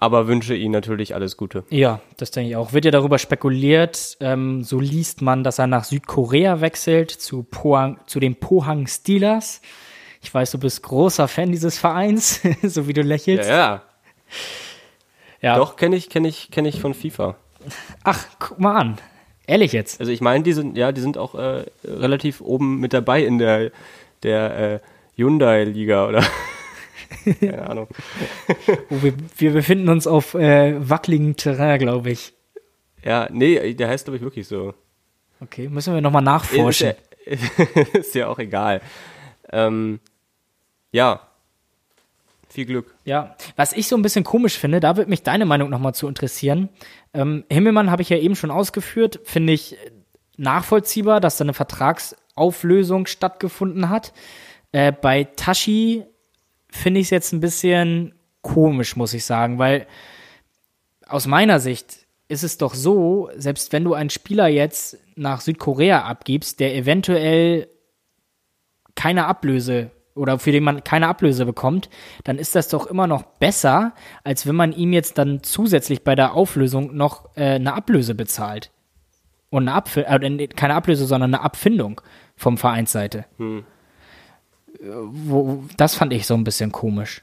[0.00, 1.64] Aber wünsche ihm natürlich alles Gute.
[1.70, 2.72] Ja, das denke ich auch.
[2.72, 7.98] Wird ja darüber spekuliert, ähm, so liest man, dass er nach Südkorea wechselt, zu, Pohang,
[8.06, 9.60] zu den Pohang Steelers.
[10.22, 13.48] Ich weiß, du bist großer Fan dieses Vereins, so wie du lächelst.
[13.48, 13.82] Ja, ja.
[15.40, 15.56] Ja.
[15.56, 17.36] Doch, kenne ich, kenne ich, kenne ich von FIFA.
[18.04, 18.98] Ach, guck mal an.
[19.46, 20.00] Ehrlich jetzt.
[20.00, 23.38] Also ich meine, die sind, ja, die sind auch äh, relativ oben mit dabei in
[23.38, 23.70] der,
[24.22, 24.80] der äh,
[25.18, 26.24] Hyundai-Liga oder
[27.40, 27.88] keine Ahnung.
[28.88, 32.32] Wir, wir befinden uns auf äh, wackeligen Terrain, glaube ich.
[33.04, 34.74] Ja, nee, der heißt glaube ich wirklich so.
[35.40, 36.94] Okay, müssen wir nochmal nachforschen.
[37.24, 38.80] Ist ja, ist ja auch egal.
[39.52, 40.00] Ähm,
[40.92, 41.20] ja,
[42.48, 42.94] viel Glück.
[43.04, 46.08] Ja, was ich so ein bisschen komisch finde, da würde mich deine Meinung nochmal zu
[46.08, 46.68] interessieren.
[47.14, 49.76] Ähm, Himmelmann habe ich ja eben schon ausgeführt, finde ich
[50.36, 54.12] nachvollziehbar, dass da eine Vertragsauflösung stattgefunden hat.
[54.72, 56.04] Äh, bei Tashi
[56.70, 59.86] finde ich es jetzt ein bisschen komisch, muss ich sagen, weil
[61.06, 66.02] aus meiner Sicht ist es doch so, selbst wenn du einen Spieler jetzt nach Südkorea
[66.02, 67.68] abgibst, der eventuell
[68.94, 71.88] keine Ablöse oder für den man keine Ablöse bekommt,
[72.24, 76.14] dann ist das doch immer noch besser, als wenn man ihm jetzt dann zusätzlich bei
[76.14, 78.70] der Auflösung noch äh, eine Ablöse bezahlt.
[79.50, 82.00] Und eine Abf äh, keine Ablöse, sondern eine Abfindung
[82.36, 83.24] vom Vereinsseite.
[83.38, 83.64] Hm.
[84.80, 87.22] Wo, das fand ich so ein bisschen komisch.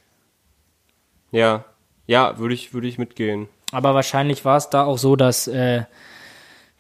[1.32, 1.66] Ja,
[2.08, 3.48] ja, würde ich, würde ich mitgehen.
[3.72, 5.84] Aber wahrscheinlich war es da auch so, dass äh,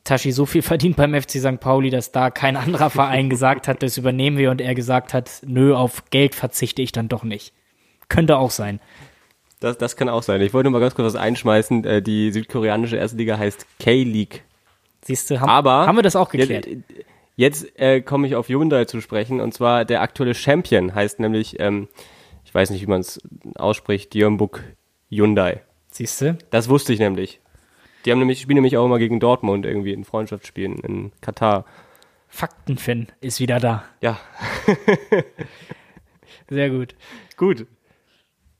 [0.03, 1.59] Tashi so viel verdient beim FC St.
[1.59, 5.41] Pauli, dass da kein anderer Verein gesagt hat, das übernehmen wir und er gesagt hat,
[5.45, 7.53] nö, auf Geld verzichte ich dann doch nicht.
[8.07, 8.79] Könnte auch sein.
[9.59, 10.41] Das, das kann auch sein.
[10.41, 11.83] Ich wollte nur mal ganz kurz was einschmeißen.
[11.85, 14.43] Äh, Die südkoreanische erste Liga heißt K-League.
[15.03, 16.67] Siehst du, haben, Aber haben wir das auch geklärt?
[16.67, 16.83] Jetzt,
[17.35, 21.59] jetzt äh, komme ich auf Hyundai zu sprechen und zwar der aktuelle Champion heißt nämlich,
[21.59, 21.87] ähm,
[22.43, 23.19] ich weiß nicht, wie man es
[23.55, 24.63] ausspricht, Jeonbuk
[25.09, 25.61] Hyundai.
[25.91, 26.37] Siehst du?
[26.49, 27.39] Das wusste ich nämlich.
[28.05, 31.65] Die haben nämlich, spielen nämlich auch immer gegen Dortmund irgendwie in Freundschaftsspielen in Katar.
[32.27, 33.83] Faktenfin ist wieder da.
[34.01, 34.19] Ja,
[36.49, 36.95] Sehr gut.
[37.37, 37.65] gut.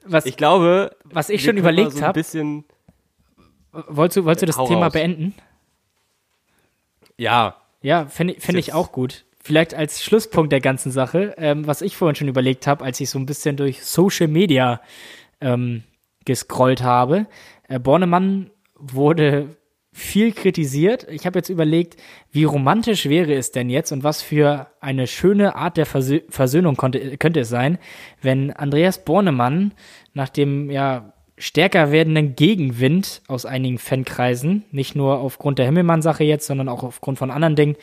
[0.05, 2.63] Was, Ich glaube, was ich schon überlegt so ein habe, bisschen,
[3.71, 4.93] wolltest du, wolltest du das Thema raus.
[4.93, 5.33] beenden?
[7.17, 7.55] ja,
[7.86, 9.26] Ja, finde find ich auch gut.
[9.43, 13.12] Vielleicht als Schlusspunkt der ganzen Sache, ähm, was ich vorhin schon überlegt habe, als ich
[13.12, 14.82] so ein bisschen durch Social Media
[15.39, 15.84] ähm,
[16.26, 17.28] gescrollt habe.
[17.67, 19.56] Äh, Bornemann wurde
[19.93, 21.06] viel kritisiert.
[21.12, 25.56] Ich habe jetzt überlegt, wie romantisch wäre es denn jetzt und was für eine schöne
[25.56, 27.78] Art der Versö Versöhnung konnte, könnte es sein,
[28.19, 29.76] wenn Andreas Bornemann
[30.15, 36.48] nach dem ja stärker werdenden Gegenwind aus einigen Fankreisen, nicht nur aufgrund der Himmelmann-Sache jetzt,
[36.48, 37.76] sondern auch aufgrund von anderen Dingen,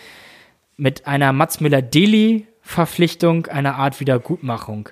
[0.76, 4.88] mit einer Mats Müller-Deli-Verpflichtung eine Art Wiedergutmachung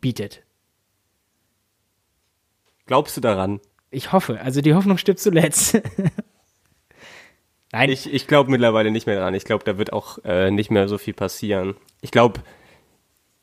[0.00, 0.42] bietet.
[2.86, 3.60] glaubst du daran?
[3.90, 5.80] Ich hoffe, also die Hoffnung stirbt zuletzt.
[7.72, 9.34] Nein, Ich, ich glaube mittlerweile nicht mehr dran.
[9.34, 11.76] Ich glaube, da wird auch äh, nicht mehr so viel passieren.
[12.00, 12.40] Ich glaube,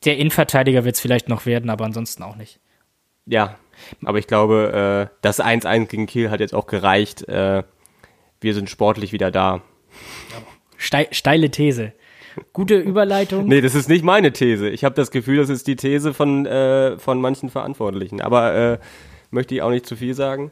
[0.04, 2.60] der Innenverteidiger wird es vielleicht noch werden, aber ansonsten auch nicht.
[3.28, 3.56] Ja,
[4.04, 7.28] aber ich glaube, äh, das 1-1 gegen Kiel hat jetzt auch gereicht.
[7.28, 7.64] Äh,
[8.42, 9.62] wir sind sportlich wieder da.
[10.78, 11.94] Stei steile These.
[12.54, 13.48] Gute Überleitung.
[13.48, 14.70] Nee, das ist nicht meine These.
[14.70, 18.22] Ich habe das Gefühl, das ist die These von, äh, von manchen Verantwortlichen.
[18.22, 18.78] Aber äh,
[19.32, 20.52] möchte ich auch nicht zu viel sagen.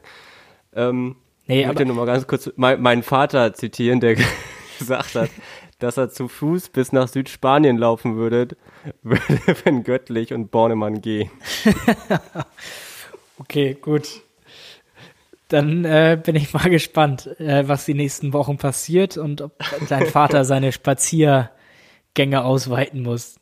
[0.74, 4.16] Ähm, Nee, ich möchte nur mal ganz kurz mein, meinen Vater zitieren, der
[4.78, 5.30] gesagt hat,
[5.78, 8.48] dass er zu Fuß bis nach Südspanien laufen würde,
[9.02, 11.30] würde wenn Göttlich und Bornemann gehen.
[13.38, 14.22] okay, gut.
[15.48, 19.52] Dann äh, bin ich mal gespannt, äh, was die nächsten Wochen passiert und ob
[19.88, 23.38] dein Vater seine Spaziergänge ausweiten muss.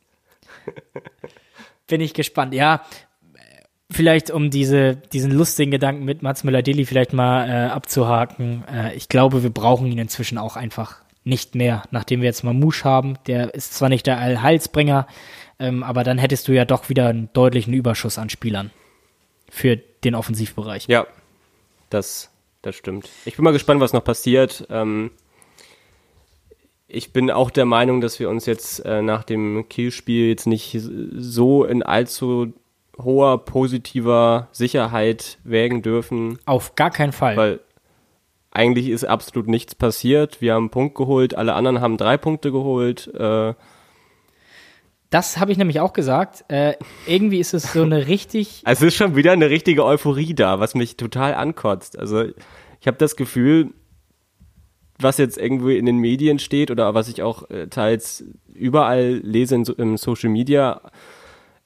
[1.87, 2.53] bin ich gespannt.
[2.53, 2.85] Ja,
[3.91, 8.65] vielleicht um diese, diesen lustigen Gedanken mit Mats Müller-Deli vielleicht mal äh, abzuhaken.
[8.71, 12.85] Äh, ich glaube, wir brauchen ihn inzwischen auch einfach nicht mehr, nachdem wir jetzt Mamouche
[12.85, 13.19] haben.
[13.27, 15.07] Der ist zwar nicht der Allheilsbringer,
[15.59, 18.71] ähm, aber dann hättest du ja doch wieder einen deutlichen Überschuss an Spielern
[19.51, 20.87] für den Offensivbereich.
[20.89, 21.07] Ja,
[21.91, 22.31] das,
[22.63, 23.09] das stimmt.
[23.25, 24.67] Ich bin mal gespannt, was noch passiert.
[24.71, 25.11] Ähm,
[26.89, 30.79] ich bin auch der Meinung, dass wir uns jetzt äh, nach dem Kielspiel jetzt nicht
[30.81, 32.53] so in allzu
[32.99, 36.39] hoher positiver Sicherheit wägen dürfen.
[36.45, 37.37] Auf gar keinen Fall.
[37.37, 37.61] Weil
[38.55, 40.41] eigentlich ist absolut nichts passiert.
[40.41, 43.13] Wir haben einen Punkt geholt, alle anderen haben drei Punkte geholt.
[43.15, 43.55] Äh,
[45.11, 46.45] das habe ich nämlich auch gesagt.
[46.49, 46.75] Äh,
[47.07, 48.63] irgendwie ist es so eine richtig.
[48.65, 51.99] Es ist schon wieder eine richtige Euphorie da, was mich total ankotzt.
[51.99, 52.25] Also
[52.81, 53.75] ich habe das Gefühl,
[55.01, 59.57] was jetzt irgendwie in den Medien steht oder was ich auch äh, teils überall lese
[59.57, 60.81] in, im Social Media,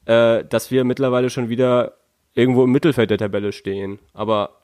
[0.06, 1.98] äh, dass wir mittlerweile schon wieder
[2.32, 3.98] irgendwo im Mittelfeld der Tabelle stehen.
[4.14, 4.57] Aber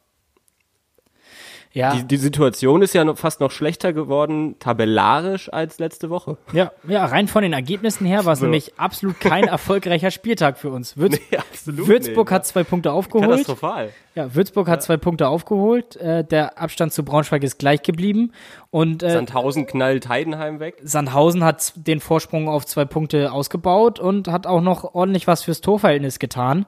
[1.75, 1.97] ja.
[1.97, 6.39] Die, die Situation ist ja noch fast noch schlechter geworden, tabellarisch, als letzte Woche.
[6.53, 8.45] Ja, ja rein von den Ergebnissen her war es ja.
[8.45, 10.97] nämlich absolut kein erfolgreicher Spieltag für uns.
[10.97, 13.29] Würz nee, Würzburg nee, hat zwei Punkte aufgeholt.
[13.29, 13.91] Katastrophal.
[14.15, 15.97] Ja, Würzburg hat zwei Punkte aufgeholt.
[15.97, 18.31] Äh, der Abstand zu Braunschweig ist gleich geblieben.
[18.71, 20.77] Und, äh, Sandhausen knallt Heidenheim weg.
[20.85, 25.61] Sandhausen hat den Vorsprung auf zwei Punkte ausgebaut und hat auch noch ordentlich was fürs
[25.61, 26.67] Torverhältnis getan.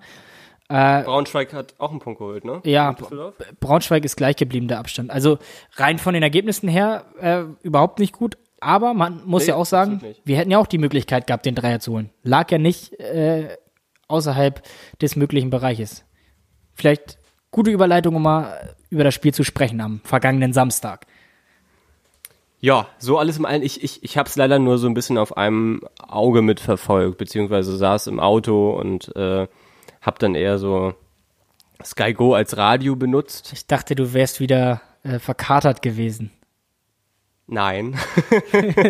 [0.68, 2.60] Äh, Braunschweig hat auch einen Punkt geholt, ne?
[2.64, 2.96] Ja,
[3.60, 5.10] Braunschweig ist gleich geblieben, der Abstand.
[5.10, 5.38] Also
[5.76, 8.36] rein von den Ergebnissen her äh, überhaupt nicht gut.
[8.60, 11.54] Aber man muss nee, ja auch sagen, wir hätten ja auch die Möglichkeit gehabt, den
[11.54, 12.10] Dreier zu holen.
[12.22, 13.56] Lag ja nicht äh,
[14.08, 14.62] außerhalb
[15.00, 16.04] des möglichen Bereiches.
[16.74, 17.18] Vielleicht
[17.50, 21.06] gute Überleitung, um mal über das Spiel zu sprechen am vergangenen Samstag.
[22.58, 23.62] Ja, so alles im Allen.
[23.62, 27.76] Ich, ich, ich habe es leider nur so ein bisschen auf einem Auge mitverfolgt, beziehungsweise
[27.76, 29.46] saß im Auto und äh,
[30.06, 30.94] habe dann eher so
[31.84, 33.52] Sky Go als Radio benutzt.
[33.52, 36.30] Ich dachte, du wärst wieder äh, verkatert gewesen.
[37.46, 37.96] Nein.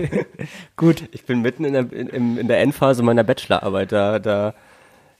[0.76, 1.08] Gut.
[1.12, 3.92] Ich bin mitten in der, in, in der Endphase meiner Bachelorarbeit.
[3.92, 4.54] Da, da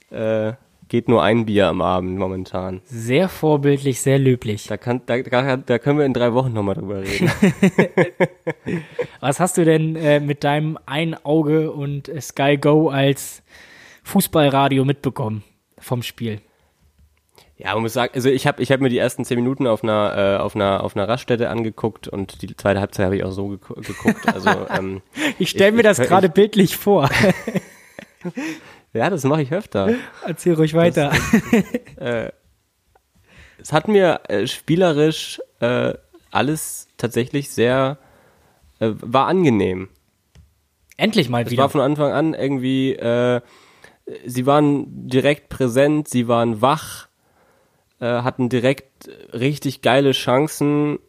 [0.09, 0.53] äh,
[0.87, 2.81] geht nur ein Bier am Abend momentan.
[2.85, 4.65] Sehr vorbildlich, sehr löblich.
[4.67, 7.29] Da, kann, da, da können wir in drei Wochen nochmal drüber reden.
[9.19, 13.43] Was hast du denn äh, mit deinem Ein Auge und Sky Go als
[14.03, 15.43] Fußballradio mitbekommen?
[15.87, 16.41] Vom Spiel?
[17.57, 19.83] Ja, man muss sagen, also ich habe ich hab mir die ersten zehn Minuten auf
[19.83, 23.31] einer, äh, auf einer, auf einer Raststätte angeguckt und die zweite Halbzeit habe ich auch
[23.31, 24.27] so geguckt.
[24.27, 25.01] Also, ähm,
[25.39, 27.09] ich stelle mir das gerade bildlich vor.
[28.93, 29.95] ja, das mache ich öfter.
[30.23, 31.11] Erzähl ruhig weiter.
[31.51, 32.31] Das, äh,
[33.59, 35.93] es hat mir äh, spielerisch äh,
[36.29, 37.97] alles tatsächlich sehr,
[38.79, 39.89] äh, war angenehm.
[40.95, 41.53] Endlich mal wieder.
[41.53, 43.41] Es war von Anfang an irgendwie, äh,
[44.25, 47.07] sie waren direkt präsent, sie waren wach,
[47.99, 50.99] äh, hatten direkt richtig geile Chancen.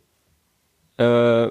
[0.99, 1.49] Äh,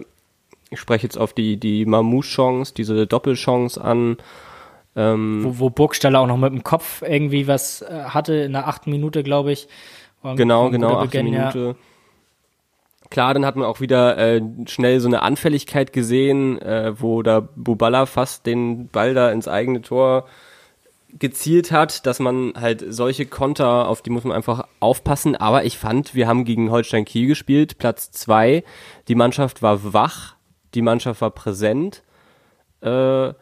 [0.70, 4.18] ich spreche jetzt auf die, die Mamouche-Chance, diese Doppelchance an.
[4.96, 8.68] Ähm, wo, wo Burgstaller auch noch mit dem Kopf irgendwie was äh, hatte in der
[8.68, 9.68] achten Minute, glaube ich.
[10.22, 11.60] War genau, genau, achte Minute.
[11.60, 11.76] Ja.
[13.10, 17.48] Klar, dann hat man auch wieder äh, schnell so eine Anfälligkeit gesehen, äh, wo da
[17.56, 20.26] Bubala fast den Ball da ins eigene Tor
[21.10, 25.36] gezielt hat, dass man halt solche Konter, auf die muss man einfach aufpassen.
[25.36, 28.64] Aber ich fand, wir haben gegen Holstein Kiel gespielt, Platz zwei.
[29.08, 30.36] Die Mannschaft war wach,
[30.74, 32.04] die Mannschaft war präsent.
[32.82, 33.34] Äh,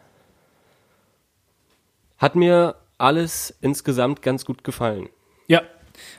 [2.18, 5.08] hat mir alles insgesamt ganz gut gefallen.
[5.48, 5.62] Ja,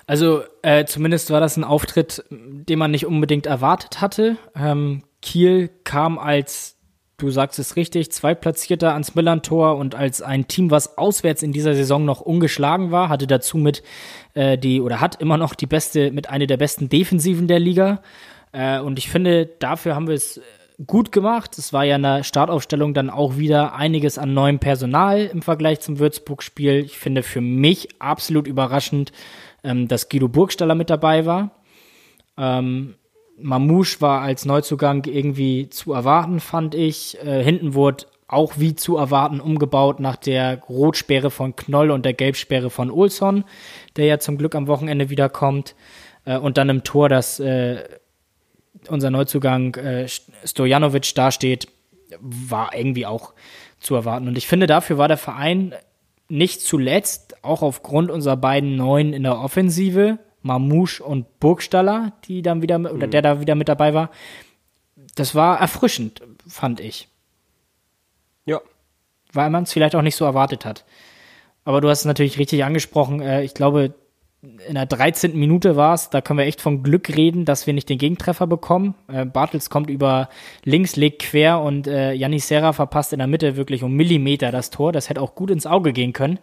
[0.06, 4.38] also äh, zumindest war das ein Auftritt, den man nicht unbedingt erwartet hatte.
[4.56, 6.77] Ähm, Kiel kam als
[7.18, 11.74] du sagst es richtig, Zweitplatzierter ans Millantor und als ein Team, was auswärts in dieser
[11.74, 13.82] Saison noch ungeschlagen war, hatte dazu mit
[14.36, 18.02] äh, die oder hat immer noch die beste, mit einer der besten Defensiven der Liga.
[18.52, 20.40] Äh, und ich finde, dafür haben wir es
[20.86, 21.58] gut gemacht.
[21.58, 25.80] Es war ja in der Startaufstellung dann auch wieder einiges an neuem Personal im Vergleich
[25.80, 26.86] zum Würzburg-Spiel.
[26.86, 29.12] Ich finde für mich absolut überraschend,
[29.64, 31.50] ähm, dass Guido Burgstaller mit dabei war.
[32.38, 32.94] Ähm,
[33.40, 37.18] Mamouche war als Neuzugang irgendwie zu erwarten, fand ich.
[37.24, 42.14] Äh, hinten wurde auch wie zu erwarten umgebaut nach der Rotsperre von Knoll und der
[42.14, 43.46] Gelbsperre von Olsson,
[43.96, 45.76] der ja zum Glück am Wochenende wiederkommt.
[46.26, 47.84] Äh, und dann im Tor, dass äh,
[48.90, 50.08] unser Neuzugang äh,
[50.44, 51.68] Stojanovic dasteht,
[52.20, 53.34] war irgendwie auch
[53.80, 54.28] zu erwarten.
[54.28, 55.74] Und ich finde, dafür war der Verein
[56.30, 62.62] nicht zuletzt, auch aufgrund unserer beiden Neuen in der Offensive, Mamouche und Burgstaller, die dann
[62.62, 63.12] wieder, oder mhm.
[63.12, 64.10] der da wieder mit dabei war.
[65.16, 67.08] Das war erfrischend, fand ich.
[68.46, 68.62] Ja.
[69.32, 70.86] Weil man es vielleicht auch nicht so erwartet hat.
[71.66, 73.22] aber du hast es natürlich richtig angesprochen.
[73.22, 73.94] Äh, ich glaube,
[74.42, 75.38] in der 13.
[75.38, 78.48] Minute war es, da können wir echt von Glück reden, dass wir nicht den Gegentreffer
[78.48, 78.96] bekommen.
[79.08, 80.30] Äh, Bartels kommt über
[80.64, 84.70] links, legt quer und äh, Janis Serra verpasst in der Mitte wirklich um Millimeter das
[84.70, 84.92] Tor.
[84.92, 86.40] Das hätte auch gut ins Auge gehen können.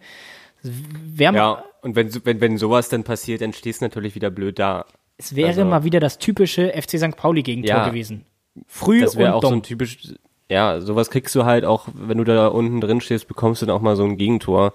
[0.61, 4.57] Wär ja, und wenn, wenn, wenn sowas dann passiert, dann stehst du natürlich wieder blöd
[4.57, 4.87] da.
[5.17, 7.15] Es wäre also, mal wieder das typische FC St.
[7.15, 8.25] Pauli-Gegentor ja, gewesen.
[8.65, 9.49] Früh das wäre auch dumm.
[9.49, 10.15] so ein typisch,
[10.49, 13.75] ja, sowas kriegst du halt auch, wenn du da unten drin stehst, bekommst du dann
[13.75, 14.73] auch mal so ein Gegentor.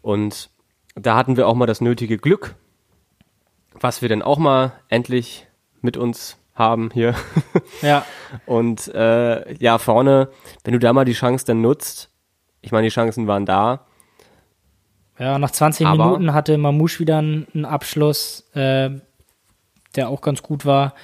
[0.00, 0.50] Und
[0.96, 2.56] da hatten wir auch mal das nötige Glück,
[3.78, 5.46] was wir dann auch mal endlich
[5.80, 7.14] mit uns haben hier.
[7.82, 8.04] Ja.
[8.46, 10.28] Und äh, ja, vorne,
[10.64, 12.10] wenn du da mal die Chance dann nutzt,
[12.62, 13.86] ich meine, die Chancen waren da.
[15.18, 18.90] Ja, nach 20 Minuten hatte Mamouche wieder einen Abschluss, äh,
[19.94, 20.94] der auch ganz gut war.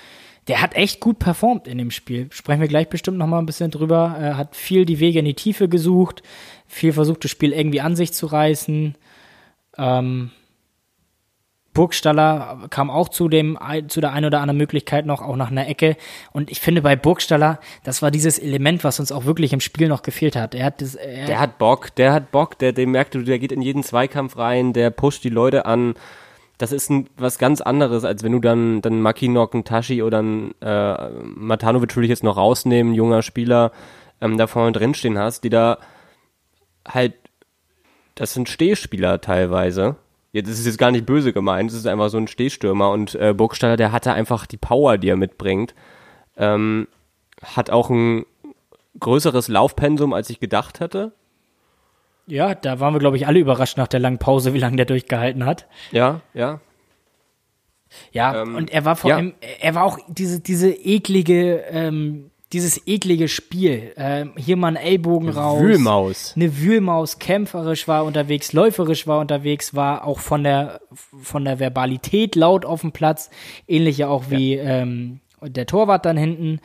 [0.49, 2.29] Der hat echt gut performt in dem Spiel.
[2.33, 4.17] Sprechen wir gleich bestimmt noch mal ein bisschen drüber.
[4.19, 6.23] Er hat viel die Wege in die Tiefe gesucht,
[6.67, 8.95] viel versucht, das Spiel irgendwie an sich zu reißen.
[9.77, 10.31] Ähm,
[11.79, 13.57] Burgstaller kam auch zu dem
[13.87, 15.97] zu der einen oder anderen Möglichkeit noch auch nach einer Ecke.
[16.33, 19.87] Und ich finde bei Burgstaller das war dieses Element was uns auch wirklich im Spiel
[19.87, 20.57] noch gefehlt hat.
[20.57, 23.39] Er hat das, er der hat Bock der hat Bock der dem merkt du der
[23.39, 25.95] geht in jeden Zweikampf rein der pusht die Leute an.
[26.59, 30.19] Das ist ein, was ganz anderes als wenn du dann dann Makinok einen Tashi oder
[30.19, 33.71] einen äh, Matanovic würde ich jetzt noch rausnehmen junger Spieler
[34.21, 35.79] ähm, da vorne drinstehen hast die da
[36.89, 37.15] halt
[38.17, 39.95] das sind Stehspieler teilweise.
[40.33, 43.15] Jetzt ist es jetzt gar nicht böse gemeint, es ist einfach so ein Stehstürmer und
[43.15, 45.75] äh, Burgstaller, der hatte einfach die Power, die er mitbringt.
[46.37, 46.87] Ähm,
[47.43, 48.27] hat auch ein
[49.01, 51.13] größeres Laufpensum, als ich gedacht hatte.
[52.27, 54.85] Ja, da waren wir, glaube ich, alle überrascht nach der langen Pause, wie lange der
[54.85, 55.67] durchgehalten hat.
[55.93, 56.61] Ja, ja.
[58.13, 59.17] Ja, ähm, und er war vor ja.
[59.17, 63.93] allem, er war auch diese, diese eklige, ähm, dieses eklige Spiel.
[63.97, 65.61] Äh, hier mal ein Ellbogen raus.
[65.61, 66.33] Wühlmaus.
[66.35, 72.37] Eine Wühlmaus, kämpferisch war unterwegs, läuferisch war unterwegs, war auch von der, von der Verbalität
[72.37, 73.31] laut auf dem Platz.
[73.67, 74.81] Ähnlich ja auch wie ja.
[74.81, 76.61] Ähm, der Torwart dann hinten.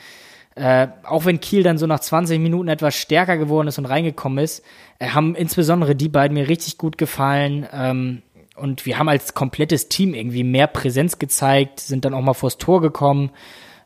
[0.56, 4.44] Äh, auch wenn Kiel dann so nach 20 Minuten etwas stärker geworden ist und reingekommen
[4.44, 4.64] ist,
[5.00, 7.68] äh, haben insbesondere die beiden mir richtig gut gefallen.
[7.74, 8.22] Ähm,
[8.56, 12.58] und wir haben als komplettes Team irgendwie mehr Präsenz gezeigt, sind dann auch mal vors
[12.58, 13.32] Tor gekommen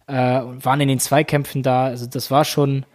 [0.08, 1.86] äh, waren in den Zweikämpfen da.
[1.86, 2.86] Also das war schon,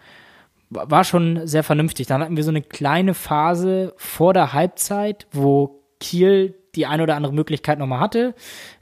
[0.70, 2.06] war schon sehr vernünftig.
[2.06, 7.16] Dann hatten wir so eine kleine Phase vor der Halbzeit, wo Kiel die eine oder
[7.16, 8.34] andere Möglichkeit nochmal hatte.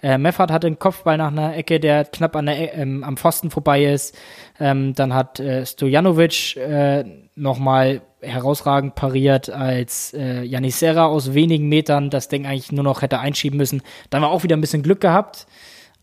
[0.02, 3.50] Äh, Meffert hatte einen Kopfball nach einer Ecke, der knapp an der, ähm, am Pfosten
[3.50, 4.16] vorbei ist.
[4.60, 7.04] Ähm, dann hat äh, Stojanovic äh,
[7.34, 13.02] nochmal herausragend pariert, als äh, Janis Serra aus wenigen Metern das Ding eigentlich nur noch
[13.02, 13.82] hätte einschieben müssen.
[14.10, 15.46] Dann war auch wieder ein bisschen Glück gehabt.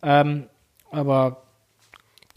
[0.03, 0.47] Ähm,
[0.91, 1.46] aber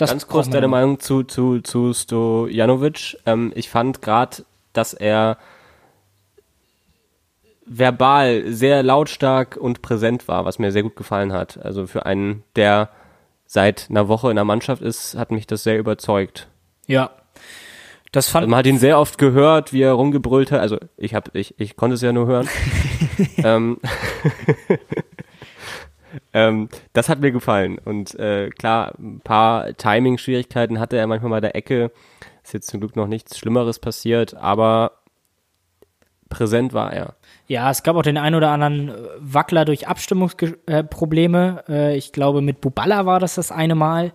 [0.00, 3.18] das Ganz kurz deine Meinung zu, zu, zu Stojanovic.
[3.26, 5.36] Ähm, ich fand gerade, dass er
[7.66, 11.58] verbal sehr lautstark und präsent war, was mir sehr gut gefallen hat.
[11.62, 12.88] Also für einen, der
[13.46, 16.48] seit einer Woche in der Mannschaft ist, hat mich das sehr überzeugt.
[16.86, 17.10] Ja.
[18.12, 20.60] Das fand also man hat ihn sehr oft gehört, wie er rumgebrüllt hat.
[20.60, 22.48] Also ich habe, ich, ich konnte es ja nur hören.
[23.36, 23.78] ähm,
[26.32, 27.78] ähm, das hat mir gefallen.
[27.78, 31.90] Und äh, klar, ein paar Timing-Schwierigkeiten hatte er manchmal bei der Ecke.
[32.42, 34.92] Ist jetzt zum Glück noch nichts Schlimmeres passiert, aber
[36.30, 37.14] präsent war er.
[37.48, 41.64] Ja, es gab auch den einen oder anderen Wackler durch Abstimmungsprobleme.
[41.68, 44.12] Äh, ich glaube, mit Buballa war das das eine Mal.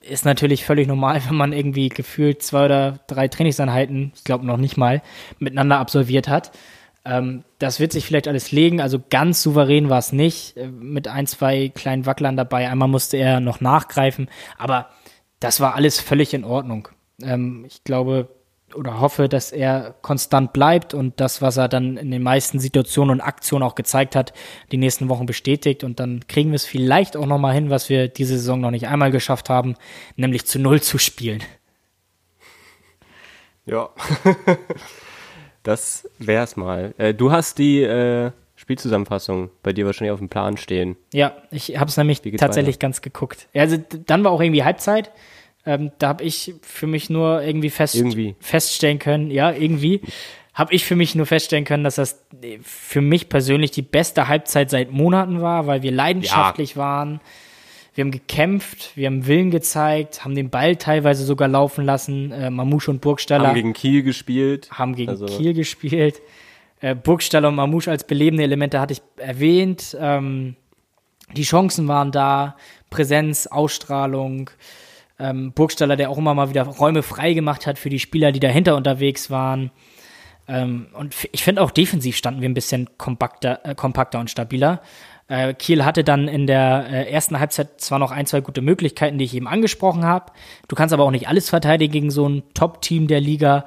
[0.00, 4.58] Ist natürlich völlig normal, wenn man irgendwie gefühlt zwei oder drei Trainingseinheiten, ich glaube noch
[4.58, 5.00] nicht mal,
[5.38, 6.50] miteinander absolviert hat.
[7.04, 8.80] Ähm, das wird sich vielleicht alles legen.
[8.80, 10.56] Also ganz souverän war es nicht.
[10.56, 12.68] Äh, mit ein, zwei kleinen Wacklern dabei.
[12.68, 14.28] Einmal musste er noch nachgreifen.
[14.58, 14.88] Aber
[15.40, 16.88] das war alles völlig in Ordnung.
[17.22, 18.28] Ähm, ich glaube
[18.74, 23.10] oder hoffe, dass er konstant bleibt und das, was er dann in den meisten Situationen
[23.10, 24.32] und Aktionen auch gezeigt hat,
[24.70, 25.84] die nächsten Wochen bestätigt.
[25.84, 28.88] Und dann kriegen wir es vielleicht auch nochmal hin, was wir diese Saison noch nicht
[28.88, 29.74] einmal geschafft haben,
[30.16, 31.42] nämlich zu Null zu spielen.
[33.66, 33.90] Ja.
[35.62, 36.94] Das wär's mal.
[36.98, 40.96] Äh, du hast die äh, Spielzusammenfassung bei dir wahrscheinlich auf dem Plan stehen.
[41.12, 42.86] Ja, ich habe es nämlich tatsächlich weiter?
[42.86, 43.48] ganz geguckt.
[43.54, 45.10] Also dann war auch irgendwie Halbzeit.
[45.64, 50.00] Ähm, da habe ich für mich nur irgendwie, fest, irgendwie feststellen können, ja, irgendwie,
[50.54, 52.24] habe ich für mich nur feststellen können, dass das
[52.62, 56.76] für mich persönlich die beste Halbzeit seit Monaten war, weil wir leidenschaftlich ja.
[56.76, 57.20] waren
[57.94, 62.32] wir haben gekämpft, wir haben Willen gezeigt, haben den Ball teilweise sogar laufen lassen.
[62.32, 64.70] Äh, Mamouche und Burgstaller haben gegen Kiel gespielt.
[64.70, 65.26] Haben gegen also.
[65.26, 66.22] Kiel gespielt.
[66.80, 69.96] Äh, Burgstaller und Mamouche als belebende Elemente hatte ich erwähnt.
[70.00, 70.56] Ähm,
[71.36, 72.56] die Chancen waren da,
[72.88, 74.50] Präsenz, Ausstrahlung.
[75.18, 78.40] Ähm, Burgstaller, der auch immer mal wieder Räume frei gemacht hat für die Spieler, die
[78.40, 79.70] dahinter unterwegs waren.
[80.48, 84.80] Ähm, und ich finde auch defensiv standen wir ein bisschen kompakter, äh, kompakter und stabiler.
[85.32, 89.16] Äh, Kiel hatte dann in der äh, ersten Halbzeit zwar noch ein, zwei gute Möglichkeiten,
[89.16, 90.30] die ich eben angesprochen habe.
[90.68, 93.64] Du kannst aber auch nicht alles verteidigen gegen so ein Top-Team der Liga.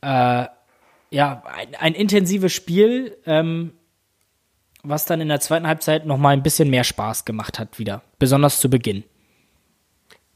[0.00, 0.46] Äh,
[1.10, 3.72] ja, ein, ein, intensives Spiel, ähm,
[4.84, 8.02] was dann in der zweiten Halbzeit noch mal ein bisschen mehr Spaß gemacht hat wieder,
[8.20, 9.02] besonders zu Beginn.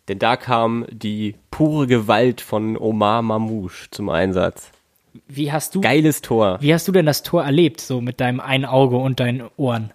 [0.08, 4.72] Denn da kam die pure Gewalt von Omar Mamouche zum Einsatz.
[5.28, 6.58] Wie hast du geiles Tor?
[6.60, 9.92] Wie hast du denn das Tor erlebt, so mit deinem einen Auge und deinen Ohren?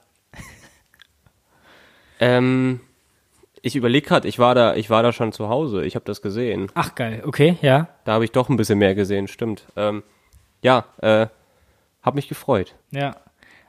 [2.20, 2.80] Ähm,
[3.61, 6.22] ich überlege gerade, ich war da, ich war da schon zu Hause, ich habe das
[6.22, 6.72] gesehen.
[6.76, 7.89] Ach geil, okay, ja.
[8.03, 9.66] Da habe ich doch ein bisschen mehr gesehen, stimmt.
[9.76, 10.03] Ähm,
[10.61, 11.28] ja, äh,
[12.01, 12.76] hab mich gefreut.
[12.91, 13.16] Ja.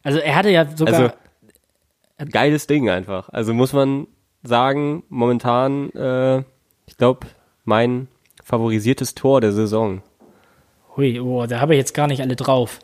[0.02, 0.94] Also er hatte ja sogar.
[0.94, 3.28] Also, geiles Ding einfach.
[3.30, 4.06] Also muss man
[4.42, 6.38] sagen, momentan, äh,
[6.86, 7.26] ich glaube,
[7.64, 8.08] mein
[8.44, 10.02] favorisiertes Tor der Saison.
[10.96, 12.78] Hui, oh, da habe ich jetzt gar nicht alle drauf.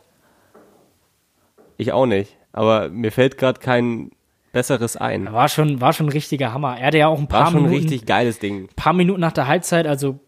[1.77, 2.37] Ich auch nicht.
[2.53, 4.11] Aber mir fällt gerade kein
[4.53, 5.33] Besseres ein.
[5.33, 6.79] War schon, war schon ein richtiger Hammer.
[6.79, 7.75] Er hatte ja auch ein paar war schon Minuten.
[7.75, 8.69] ein richtig geiles Ding.
[8.77, 10.21] paar Minuten nach der Halbzeit, also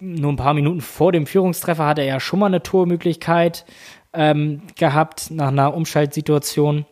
[0.00, 3.64] nur ein paar Minuten vor dem Führungstreffer, hatte er ja schon mal eine Tormöglichkeit
[4.12, 6.86] ähm, gehabt nach einer Umschaltsituation.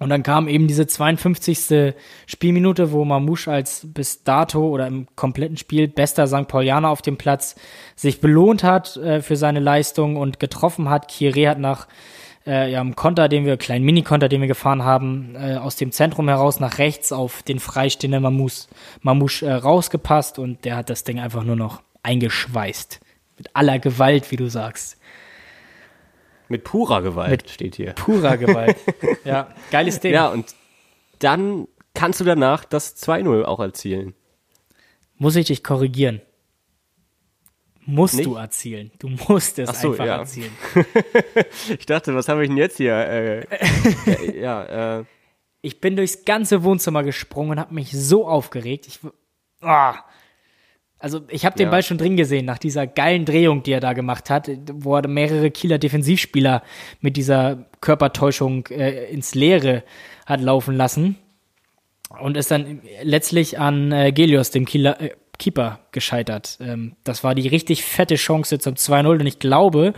[0.00, 1.94] Und dann kam eben diese 52.
[2.26, 6.46] Spielminute, wo Mamouche als bis dato oder im kompletten Spiel bester St.
[6.46, 7.56] Paulianer auf dem Platz
[7.96, 11.08] sich belohnt hat äh, für seine Leistung und getroffen hat.
[11.08, 11.88] Kire hat nach
[12.48, 15.92] äh, ja, einem Konter, den wir, kleinen Mini-Konter, den wir gefahren haben, äh, aus dem
[15.92, 18.68] Zentrum heraus nach rechts auf den freistehenden Mamouche,
[19.02, 23.00] Mamouche äh, rausgepasst und der hat das Ding einfach nur noch eingeschweißt.
[23.36, 24.96] Mit aller Gewalt, wie du sagst.
[26.48, 27.92] Mit purer Gewalt Mit steht hier.
[27.92, 28.76] Purer Gewalt.
[29.24, 30.14] ja, geiles Ding.
[30.14, 30.54] Ja, und
[31.18, 34.14] dann kannst du danach das 2-0 auch erzielen.
[35.18, 36.22] Muss ich dich korrigieren?
[37.90, 38.26] Musst Nicht?
[38.26, 38.90] du erzielen.
[38.98, 40.18] Du musst es so, einfach ja.
[40.18, 40.52] erzielen.
[41.78, 42.92] ich dachte, was habe ich denn jetzt hier?
[42.94, 45.04] Äh, ja, äh.
[45.62, 48.86] Ich bin durchs ganze Wohnzimmer gesprungen und habe mich so aufgeregt.
[48.88, 49.00] Ich,
[49.62, 49.92] oh,
[50.98, 51.70] also ich habe den ja.
[51.70, 55.08] Ball schon drin gesehen, nach dieser geilen Drehung, die er da gemacht hat, wo er
[55.08, 56.62] mehrere Kieler Defensivspieler
[57.00, 59.82] mit dieser Körpertäuschung äh, ins Leere
[60.26, 61.16] hat laufen lassen.
[62.20, 66.58] Und ist dann letztlich an äh, Gelios, dem Kieler, äh, Keeper, gescheitert.
[66.60, 69.94] Ähm, das war die richtig fette Chance zum 2-0 und ich glaube,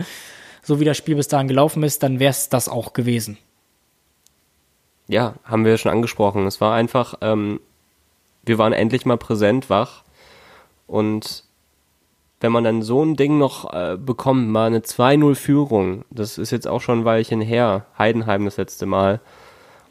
[0.61, 3.37] so wie das Spiel bis dahin gelaufen ist, dann wäre es das auch gewesen.
[5.07, 6.45] Ja, haben wir schon angesprochen.
[6.45, 7.59] Es war einfach, ähm,
[8.43, 10.03] wir waren endlich mal präsent, wach
[10.87, 11.43] und
[12.41, 16.67] wenn man dann so ein Ding noch äh, bekommt, mal eine 2-0-Führung, das ist jetzt
[16.67, 19.21] auch schon ein Weilchen her, Heidenheim das letzte Mal,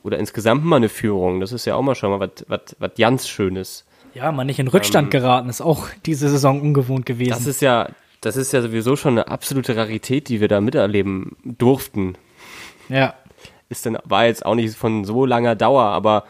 [0.03, 3.87] oder insgesamt mal eine Führung, das ist ja auch mal schon mal was ganz Schönes.
[4.15, 7.31] Ja, mal nicht in Rückstand ähm, geraten, ist auch diese Saison ungewohnt gewesen.
[7.31, 7.89] Das ist ja,
[8.21, 12.17] das ist ja sowieso schon eine absolute Rarität, die wir da miterleben durften.
[12.89, 13.15] Ja.
[13.69, 16.25] Ist dann, war jetzt auch nicht von so langer Dauer, aber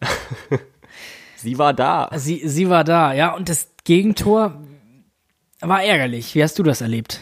[1.36, 2.10] sie war da.
[2.14, 4.60] Sie, sie war da, ja, und das Gegentor
[5.60, 6.34] war ärgerlich.
[6.34, 7.20] Wie hast du das erlebt?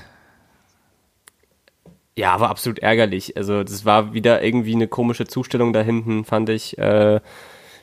[2.17, 3.37] Ja, war absolut ärgerlich.
[3.37, 6.77] Also das war wieder irgendwie eine komische Zustellung da hinten, fand ich.
[6.77, 7.21] Äh,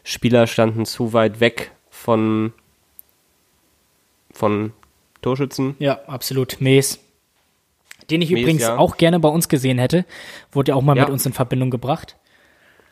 [0.04, 1.72] Spieler standen zu weit weg
[2.08, 2.54] von
[4.32, 4.72] von
[5.22, 5.76] Torschützen.
[5.80, 6.62] Ja, absolut.
[6.62, 7.00] Mees.
[8.10, 8.78] Den ich Mees, übrigens ja.
[8.78, 10.06] auch gerne bei uns gesehen hätte.
[10.54, 11.04] Wurde ja auch mal ja.
[11.04, 12.16] mit uns in Verbindung gebracht.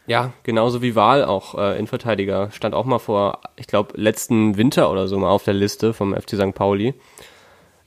[0.05, 2.51] Ja, genauso wie Wahl auch äh, Innenverteidiger.
[2.51, 6.13] Stand auch mal vor, ich glaube, letzten Winter oder so mal auf der Liste vom
[6.13, 6.53] FC St.
[6.53, 6.93] Pauli.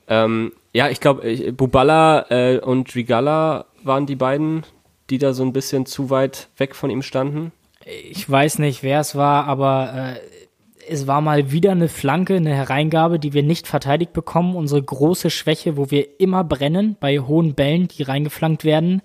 [0.09, 4.65] Ähm, ja, ich glaube, Bubala äh, und Drigala waren die beiden,
[5.11, 7.53] die da so ein bisschen zu weit weg von ihm standen.
[7.85, 10.38] Ich weiß nicht, wer es war, aber äh,
[10.89, 14.57] es war mal wieder eine Flanke, eine Hereingabe, die wir nicht verteidigt bekommen.
[14.57, 19.03] Unsere große Schwäche, wo wir immer brennen bei hohen Bällen, die reingeflankt werden.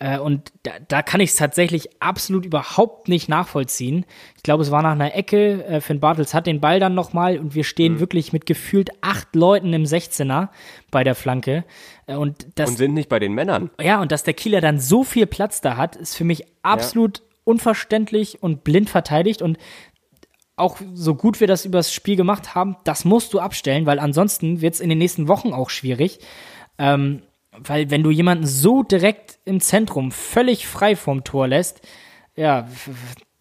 [0.00, 4.06] Äh, und da, da kann ich es tatsächlich absolut überhaupt nicht nachvollziehen.
[4.36, 5.64] Ich glaube, es war nach einer Ecke.
[5.64, 8.00] Äh, Finn Bartels hat den Ball dann nochmal und wir stehen mhm.
[8.00, 10.48] wirklich mit gefühlt acht Leuten im 16er
[10.90, 11.64] bei der Flanke.
[12.06, 13.70] Äh, und, das, und sind nicht bei den Männern.
[13.80, 17.18] Ja, und dass der Kieler dann so viel Platz da hat, ist für mich absolut
[17.18, 17.24] ja.
[17.44, 19.42] unverständlich und blind verteidigt.
[19.42, 19.58] Und
[20.60, 24.60] auch so gut wir das übers Spiel gemacht haben, das musst du abstellen, weil ansonsten
[24.60, 26.20] wird es in den nächsten Wochen auch schwierig.
[26.78, 31.86] Ähm, weil wenn du jemanden so direkt im Zentrum völlig frei vom Tor lässt,
[32.36, 32.68] ja,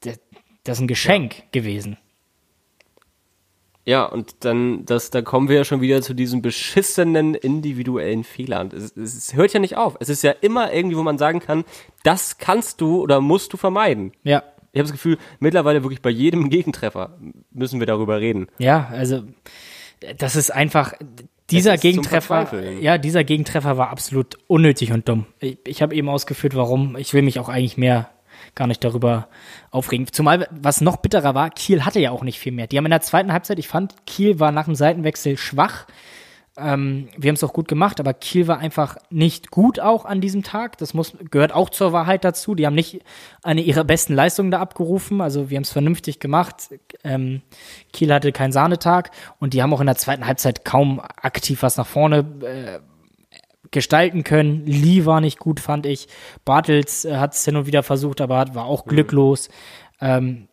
[0.01, 1.43] das ist ein Geschenk ja.
[1.51, 1.97] gewesen.
[3.86, 8.70] Ja, und dann, das, da kommen wir ja schon wieder zu diesen beschissenen individuellen Fehlern.
[8.72, 9.97] Es, es, hört ja nicht auf.
[9.99, 11.63] Es ist ja immer irgendwie, wo man sagen kann,
[12.03, 14.11] das kannst du oder musst du vermeiden.
[14.22, 14.43] Ja.
[14.72, 17.17] Ich habe das Gefühl, mittlerweile wirklich bei jedem Gegentreffer
[17.51, 18.47] müssen wir darüber reden.
[18.57, 19.24] Ja, also
[20.17, 20.93] das ist einfach,
[21.49, 25.26] dieser Es ist Gegentreffer, ja, dieser Gegentreffer war absolut unnötig und dumm.
[25.39, 26.95] Ich, ich habe eben ausgeführt, warum.
[26.97, 28.09] Ich will mich auch eigentlich mehr
[28.55, 29.28] gar nicht darüber
[29.72, 30.07] aufregen.
[30.11, 32.67] Zumal, was noch bitterer war, Kiel hatte ja auch nicht viel mehr.
[32.67, 35.86] Die haben in der zweiten Halbzeit, ich fand, Kiel war nach dem Seitenwechsel schwach.
[36.62, 40.22] Ähm, wir haben es auch gut gemacht, aber Kiel war einfach nicht gut auch an
[40.22, 40.78] diesem Tag.
[40.78, 42.55] Das muss, gehört auch zur Wahrheit dazu.
[42.55, 43.01] Die haben nicht
[43.43, 45.22] eine ihrer besten Leistungen da abgerufen.
[45.22, 46.70] Also wir haben es vernünftig gemacht.
[47.03, 47.41] Ähm,
[47.93, 51.78] Kiel hatte keinen Sahnetag und die haben auch in der zweiten Halbzeit kaum aktiv was
[51.78, 52.80] nach vorne äh,
[53.72, 54.66] gestalten können.
[54.66, 56.07] Lee war nicht gut, fand ich.
[56.45, 59.49] Bartels äh, hat es hin und wieder versucht, aber hat- war auch glücklos.
[60.01, 60.47] Ähm,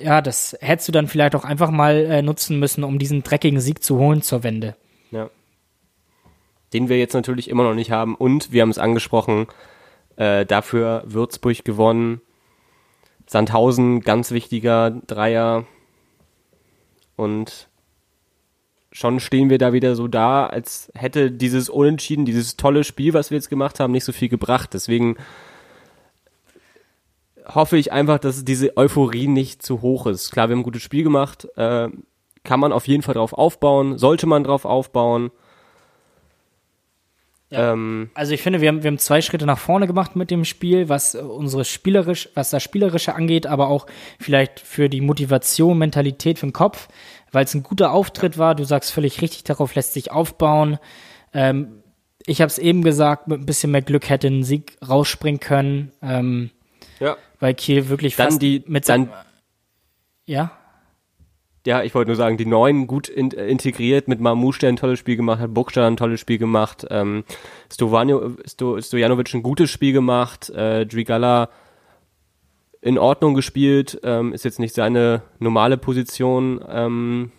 [0.00, 3.58] ja, das hättest du dann vielleicht auch einfach mal äh, nutzen müssen, um diesen dreckigen
[3.60, 4.76] Sieg zu holen zur Wende.
[6.72, 8.14] Den wir jetzt natürlich immer noch nicht haben.
[8.14, 9.46] Und wir haben es angesprochen,
[10.16, 12.20] äh, dafür Würzburg gewonnen.
[13.26, 15.64] Sandhausen, ganz wichtiger Dreier.
[17.16, 17.68] Und
[18.92, 23.30] schon stehen wir da wieder so da, als hätte dieses Unentschieden, dieses tolle Spiel, was
[23.30, 24.70] wir jetzt gemacht haben, nicht so viel gebracht.
[24.72, 25.16] Deswegen
[27.46, 30.30] hoffe ich einfach, dass diese Euphorie nicht zu hoch ist.
[30.30, 31.88] Klar, wir haben ein gutes Spiel gemacht, äh,
[32.44, 35.30] kann man auf jeden Fall drauf aufbauen, sollte man drauf aufbauen.
[37.50, 37.72] Ja.
[37.72, 40.44] Ähm, Also ich finde, wir haben, wir haben zwei Schritte nach vorne gemacht mit dem
[40.44, 43.86] Spiel, was äh, unsere spielerisch, was das Spielerische angeht, aber auch
[44.20, 46.88] vielleicht für die Motivation, Mentalität für den Kopf,
[47.32, 48.54] weil es ein guter Auftritt war.
[48.54, 50.78] Du sagst völlig richtig, darauf lässt sich aufbauen.
[51.32, 51.82] Ähm,
[52.26, 55.92] ich habe es eben gesagt, mit ein bisschen mehr Glück hätte ein Sieg rausspringen können,
[56.02, 56.50] ähm,
[57.00, 57.16] ja.
[57.40, 59.14] weil Kiel wirklich Dann fast die, mit dann, seinem,
[60.26, 60.57] ja,
[61.66, 64.76] ja, ich wollte nur sagen, die Neuen gut in, äh, integriert, mit Mamouche, der ein
[64.76, 67.24] tolles Spiel gemacht hat, Buksta ein tolles Spiel gemacht, ähm,
[67.72, 71.50] Stovanio, Sto, Stojanovic ein gutes Spiel gemacht, äh, Drigala
[72.80, 77.32] in Ordnung gespielt, ähm, ist jetzt nicht seine normale Position ähm,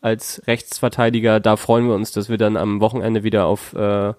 [0.00, 1.40] als Rechtsverteidiger.
[1.40, 4.12] Da freuen wir uns, dass wir dann am Wochenende wieder auf äh,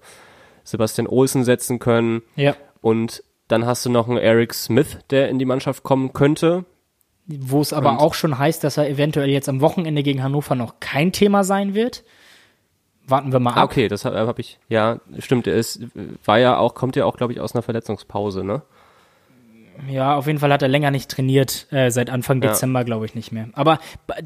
[0.63, 2.23] Sebastian Olsen setzen können.
[2.35, 6.65] ja, Und dann hast du noch einen Eric Smith, der in die Mannschaft kommen könnte.
[7.27, 10.55] Wo es aber Und- auch schon heißt, dass er eventuell jetzt am Wochenende gegen Hannover
[10.55, 12.03] noch kein Thema sein wird.
[13.07, 13.57] Warten wir mal ab.
[13.57, 15.83] Ah, okay, das habe hab ich, ja, stimmt, er ist,
[16.25, 18.63] war ja auch, kommt ja auch, glaube ich, aus einer Verletzungspause, ne?
[19.89, 22.49] Ja, auf jeden Fall hat er länger nicht trainiert, äh, seit Anfang Ja.
[22.49, 23.49] Dezember, glaube ich, nicht mehr.
[23.53, 23.79] Aber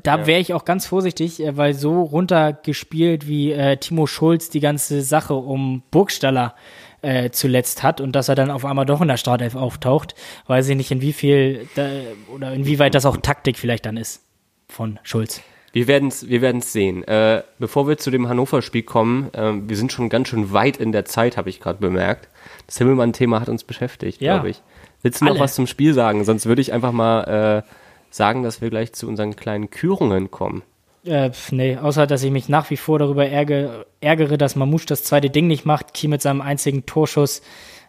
[0.03, 4.59] da wäre ich auch ganz vorsichtig, äh, weil so runtergespielt wie äh, Timo Schulz die
[4.59, 6.88] ganze Sache um Burgstaller äh,
[7.31, 10.15] zuletzt hat und dass er dann auf einmal doch in der Startelf auftaucht,
[10.47, 11.87] weiß ich nicht, in wie viel da,
[12.33, 14.21] oder inwieweit das auch Taktik vielleicht dann ist
[14.67, 15.41] von Schulz.
[15.71, 17.03] Wir werden's, wir werden's sehen.
[17.07, 20.91] Äh, bevor wir zu dem Hannover-Spiel kommen, ähm, wir sind schon ganz schön weit in
[20.91, 22.27] der Zeit, habe ich gerade bemerkt.
[22.65, 24.33] Das Himmelmann-Thema hat uns beschäftigt, Ja.
[24.35, 24.61] glaube ich.
[25.03, 25.41] Willst du noch Alle.
[25.41, 26.25] was zum Spiel sagen?
[26.25, 27.69] Sonst würde ich einfach mal äh,
[28.09, 30.63] sagen, dass wir gleich zu unseren kleinen Kürungen kommen.
[31.10, 35.03] Äh, nee, außer dass ich mich nach wie vor darüber ärgere, ärgere dass Mamouche das
[35.03, 35.95] zweite Ding nicht macht.
[35.95, 37.41] Kiel mit seinem einzigen Torschuss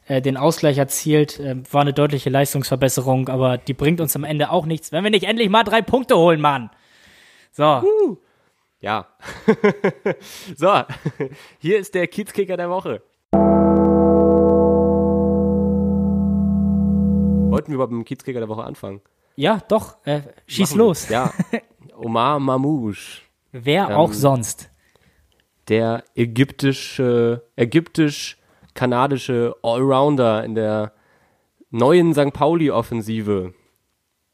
[0.09, 1.39] äh, den Ausgleich erzielt.
[1.39, 5.11] Äh, war eine deutliche Leistungsverbesserung, aber die bringt uns am Ende auch nichts, wenn wir
[5.11, 6.71] nicht endlich mal drei Punkte holen, Mann.
[7.53, 7.83] So,
[8.81, 9.07] Ja.
[10.57, 10.73] so,
[11.59, 13.03] hier ist der Kiezkicker der Woche.
[17.51, 19.03] Wollten wir überhaupt mit dem Kiezkicker der Woche anfangen?
[19.37, 20.85] ja, doch, äh, schieß Machen wir.
[20.87, 21.09] los.
[21.09, 21.33] Ja.
[22.01, 23.21] Omar Mamouche,
[23.53, 24.71] Wer Ähm, auch sonst.
[25.69, 30.93] der ägyptische, ägyptisch-kanadische Allrounder in der
[31.71, 32.33] neuen St.
[32.33, 33.55] Pauli-Offensive,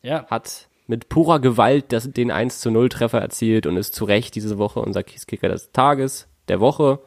[0.02, 0.26] Ja.
[0.28, 4.34] hat mit purer Gewalt das, den 1 zu 0 Treffer erzielt und ist zu Recht
[4.34, 7.00] diese Woche unser Kiezkicker des Tages, der Woche,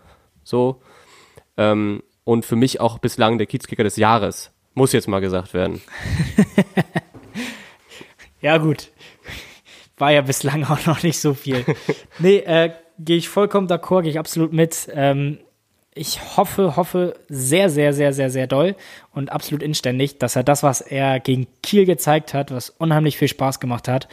[0.43, 0.81] so.
[1.57, 4.51] Ähm, und für mich auch bislang der Kiezkicker des Jahres.
[4.75, 5.81] Muss jetzt mal gesagt werden.
[8.41, 8.91] Ja, gut.
[9.99, 11.63] War ja bislang auch noch nicht so viel.
[12.19, 14.89] nee, äh, gehe ich vollkommen d'accord, gehe ich absolut mit.
[14.93, 15.37] Ähm,
[15.93, 18.75] ich hoffe, hoffe sehr, sehr, sehr, sehr, sehr doll
[19.13, 23.27] und absolut inständig, dass er das, was er gegen Kiel gezeigt hat, was unheimlich viel
[23.27, 24.07] Spaß gemacht hat,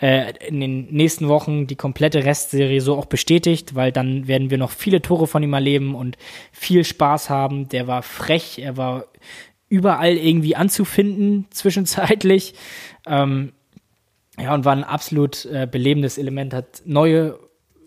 [0.00, 4.58] äh, in den nächsten Wochen die komplette Restserie so auch bestätigt, weil dann werden wir
[4.58, 6.18] noch viele Tore von ihm erleben und
[6.52, 7.68] viel Spaß haben.
[7.68, 9.06] Der war frech, er war
[9.68, 12.54] überall irgendwie anzufinden zwischenzeitlich.
[13.06, 13.52] Ähm,
[14.42, 17.38] ja, und war ein absolut äh, belebendes Element, hat neue,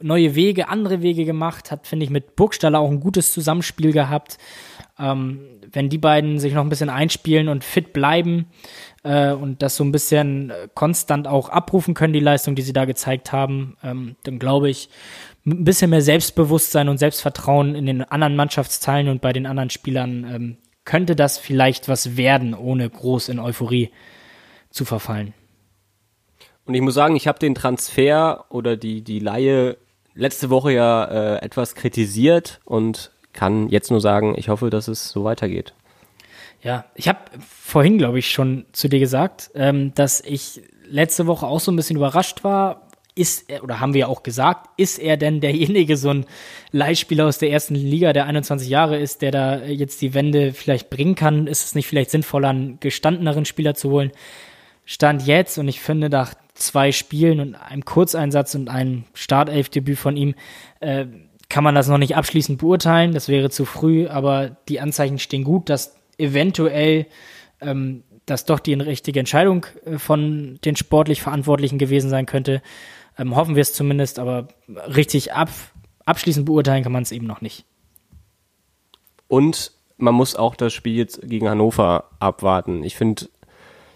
[0.02, 4.38] neue Wege, andere Wege gemacht, hat, finde ich, mit Burgstaller auch ein gutes Zusammenspiel gehabt.
[5.00, 5.40] Ähm,
[5.72, 8.48] wenn die beiden sich noch ein bisschen einspielen und fit bleiben
[9.04, 12.74] äh, und das so ein bisschen äh, konstant auch abrufen können, die Leistung, die sie
[12.74, 14.90] da gezeigt haben, ähm, dann glaube ich,
[15.44, 19.72] mit ein bisschen mehr Selbstbewusstsein und Selbstvertrauen in den anderen Mannschaftsteilen und bei den anderen
[19.72, 23.90] Spielern ähm, könnte das vielleicht was werden, ohne groß in Euphorie
[24.70, 25.34] zu verfallen.
[26.66, 29.78] Und ich muss sagen, ich habe den Transfer oder die, die Laie
[30.16, 35.10] letzte Woche ja äh, etwas kritisiert und kann jetzt nur sagen, ich hoffe, dass es
[35.10, 35.74] so weitergeht.
[36.62, 41.46] Ja, ich habe vorhin, glaube ich, schon zu dir gesagt, ähm, dass ich letzte Woche
[41.46, 42.88] auch so ein bisschen überrascht war.
[43.16, 46.26] Ist er, oder haben wir ja auch gesagt, ist er denn derjenige, so ein
[46.72, 50.90] Leihspieler aus der ersten Liga, der 21 Jahre ist, der da jetzt die Wende vielleicht
[50.90, 51.46] bringen kann?
[51.46, 54.12] Ist es nicht vielleicht sinnvoller, einen gestandeneren Spieler zu holen?
[54.86, 56.34] Stand jetzt und ich finde, nach
[56.64, 60.36] zwei Spielen und einem Kurzeinsatz und einem Startelfdebüt von ihm,
[60.80, 61.06] äh,
[61.50, 63.14] kann man das noch nicht abschließend beurteilen.
[63.14, 67.06] Das wäre zu früh, aber die Anzeichen stehen gut, dass eventuell
[67.62, 72.62] ähm, das doch die richtige Entscheidung äh, von den sportlich Verantwortlichen gewesen sein könnte.
[73.18, 75.50] Ähm, hoffen wir es zumindest, aber richtig ab,
[76.06, 77.66] abschließend beurteilen kann man es eben noch nicht.
[79.28, 82.84] Und man muss auch das Spiel jetzt gegen Hannover abwarten.
[82.84, 83.30] Ich finde,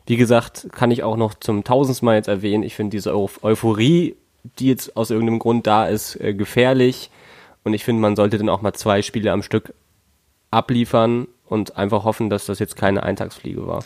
[0.07, 4.15] wie gesagt, kann ich auch noch zum tausendsten Mal jetzt erwähnen, ich finde diese Euphorie,
[4.59, 7.11] die jetzt aus irgendeinem Grund da ist, äh, gefährlich.
[7.63, 9.73] Und ich finde, man sollte dann auch mal zwei Spiele am Stück
[10.51, 13.83] abliefern und einfach hoffen, dass das jetzt keine Eintagsfliege war.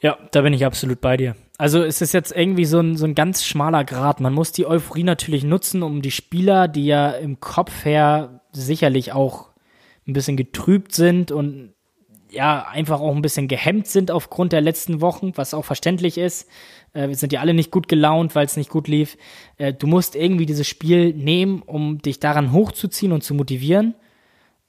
[0.00, 1.36] Ja, da bin ich absolut bei dir.
[1.58, 4.20] Also es ist jetzt irgendwie so ein, so ein ganz schmaler Grad.
[4.20, 9.12] Man muss die Euphorie natürlich nutzen, um die Spieler, die ja im Kopf her sicherlich
[9.12, 9.50] auch
[10.08, 11.74] ein bisschen getrübt sind und
[12.32, 16.48] ja, einfach auch ein bisschen gehemmt sind aufgrund der letzten Wochen, was auch verständlich ist.
[16.92, 19.16] Äh, wir sind ja alle nicht gut gelaunt, weil es nicht gut lief.
[19.58, 23.94] Äh, du musst irgendwie dieses Spiel nehmen, um dich daran hochzuziehen und zu motivieren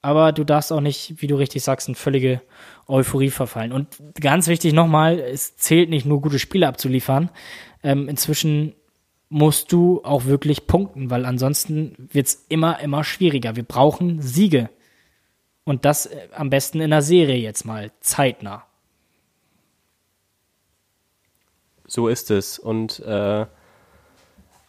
[0.03, 2.41] aber du darfst auch nicht, wie du richtig sagst, in völlige
[2.87, 3.71] Euphorie verfallen.
[3.71, 3.87] Und
[4.19, 7.29] ganz wichtig nochmal, es zählt nicht nur gute Spiele abzuliefern.
[7.83, 8.75] Ähm, inzwischen
[9.29, 13.55] musst du auch wirklich punkten, weil ansonsten wird's immer, immer schwieriger.
[13.55, 14.69] Wir brauchen Siege.
[15.65, 18.65] Und das äh, am besten in der Serie jetzt mal, zeitnah.
[21.87, 22.59] So ist es.
[22.59, 23.45] Und äh,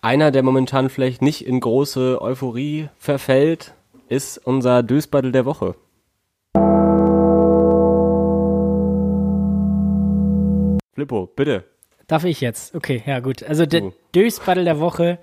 [0.02, 3.74] einer, der momentan vielleicht nicht in große Euphorie verfällt,
[4.08, 5.74] ist unser Dösbattel der Woche.
[10.92, 11.64] Flippo, bitte.
[12.06, 12.74] Darf ich jetzt?
[12.74, 13.42] Okay, ja gut.
[13.42, 15.18] Also der Dösbattel der Woche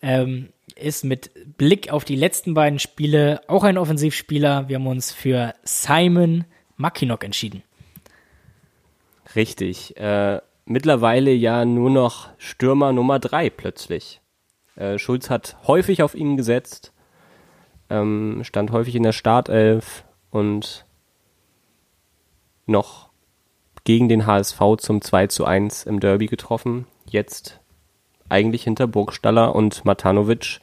[0.00, 4.68] ähm, ist mit Blick auf die letzten beiden Spiele auch ein Offensivspieler.
[4.68, 6.44] Wir haben uns für Simon
[6.76, 7.62] Mackinock entschieden.
[9.36, 9.96] Richtig.
[9.96, 14.20] Äh, mittlerweile ja nur noch Stürmer Nummer drei plötzlich.
[14.76, 16.94] Äh, Schulz hat häufig auf ihn gesetzt
[17.90, 20.86] ähm, stand häufig in der Startelf und
[22.66, 23.10] noch
[23.84, 26.86] gegen den HSV zum 2 zu 1 im Derby getroffen.
[27.08, 27.60] Jetzt
[28.28, 30.60] eigentlich hinter Burgstaller und Matanovic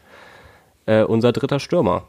[0.86, 2.04] äh, unser dritter Stürmer,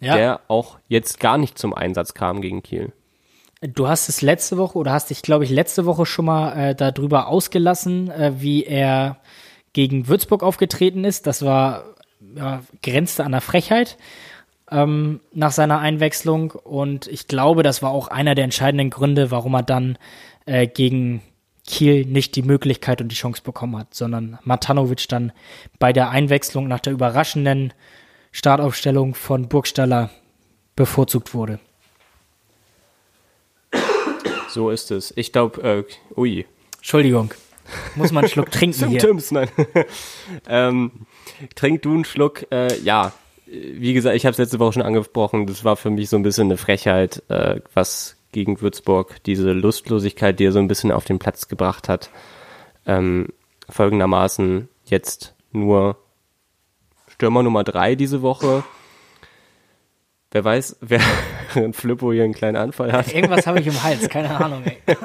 [0.00, 0.16] ja.
[0.16, 2.92] der auch jetzt gar nicht zum Einsatz kam gegen Kiel.
[3.62, 6.74] Du hast es letzte Woche oder hast dich, glaube ich, letzte Woche schon mal äh,
[6.74, 9.18] darüber ausgelassen, äh, wie er
[9.72, 11.26] gegen Würzburg aufgetreten ist.
[11.26, 11.84] Das war
[12.34, 13.96] ja, grenzte an der Frechheit
[14.70, 16.50] ähm, nach seiner Einwechslung.
[16.50, 19.96] Und ich glaube, das war auch einer der entscheidenden Gründe, warum er dann
[20.44, 21.22] äh, gegen
[21.66, 25.32] Kiel nicht die Möglichkeit und die Chance bekommen hat, sondern Matanovic dann
[25.78, 27.72] bei der Einwechslung nach der überraschenden
[28.32, 30.10] Startaufstellung von Burgstaller
[30.74, 31.60] bevorzugt wurde.
[34.48, 35.12] So ist es.
[35.16, 36.46] Ich glaube, äh, ui.
[36.76, 37.32] Entschuldigung.
[37.94, 39.00] Muss man einen Schluck trinken hier.
[39.00, 39.48] Symptoms, nein.
[40.48, 40.90] ähm,
[41.54, 42.50] trink du einen Schluck.
[42.50, 43.12] Äh, ja,
[43.46, 46.22] wie gesagt, ich habe es letzte Woche schon angesprochen, das war für mich so ein
[46.22, 51.04] bisschen eine Frechheit, äh, was gegen Würzburg, diese Lustlosigkeit, die er so ein bisschen auf
[51.04, 52.10] den Platz gebracht hat.
[52.86, 53.28] Ähm,
[53.68, 55.96] folgendermaßen jetzt nur
[57.08, 58.64] Stürmer Nummer drei diese Woche.
[60.30, 61.00] Wer weiß, wer
[61.54, 63.14] ein Flippo hier einen kleinen Anfall hat.
[63.14, 64.64] Irgendwas habe ich im Hals, keine Ahnung.
[64.64, 64.78] Ey.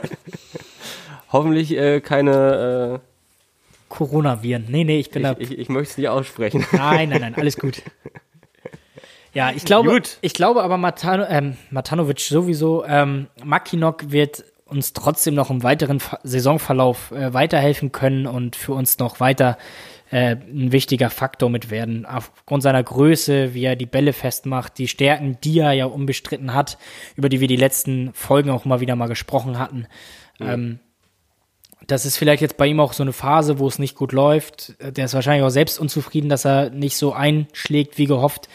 [1.32, 3.08] Hoffentlich äh, keine äh,
[3.90, 4.66] Coronaviren.
[4.70, 5.36] Nee, nee, ich bin ich, da.
[5.38, 6.66] Ich, ich möchte es nicht aussprechen.
[6.72, 7.82] Nein, nein, nein, alles gut.
[9.38, 10.18] Ja, ich glaube, Gut.
[10.22, 16.02] ich glaube aber Matano, ähm, Matanovic sowieso, ähm, Makinok wird uns trotzdem noch im weiteren
[16.24, 19.60] Saisonverlauf äh, weiterhelfen können und für uns noch weiter
[20.10, 22.08] äh, ein wichtiger Faktor mit werden.
[22.08, 26.80] Aufgrund seiner Größe, wie er die Bälle festmacht, die Stärken, die er ja unbestritten hat,
[27.16, 29.86] über die wir die letzten Folgen auch mal wieder mal gesprochen hatten.
[30.40, 30.50] Mhm.
[30.50, 30.80] Ähm,
[31.86, 34.74] das ist vielleicht jetzt bei ihm auch so eine Phase, wo es nicht gut läuft.
[34.82, 38.50] Der ist wahrscheinlich auch selbst unzufrieden, dass er nicht so einschlägt wie gehofft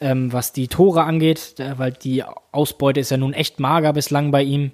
[0.00, 2.22] ähm, was die Tore angeht, weil die
[2.52, 4.72] Ausbeute ist ja nun echt mager bislang bei ihm.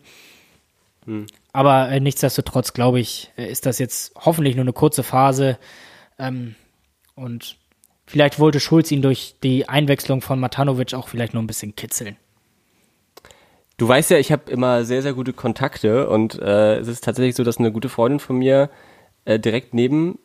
[1.05, 1.27] Hm.
[1.53, 5.59] Aber äh, nichtsdestotrotz, glaube ich, äh, ist das jetzt hoffentlich nur eine kurze Phase.
[6.19, 6.55] Ähm,
[7.15, 7.57] und
[8.07, 12.17] vielleicht wollte Schulz ihn durch die Einwechslung von Matanovic auch vielleicht nur ein bisschen kitzeln.
[13.77, 17.35] Du weißt ja, ich habe immer sehr, sehr gute Kontakte und äh, es ist tatsächlich
[17.35, 18.71] so, dass eine gute Freundin von mir
[19.25, 20.19] äh, direkt neben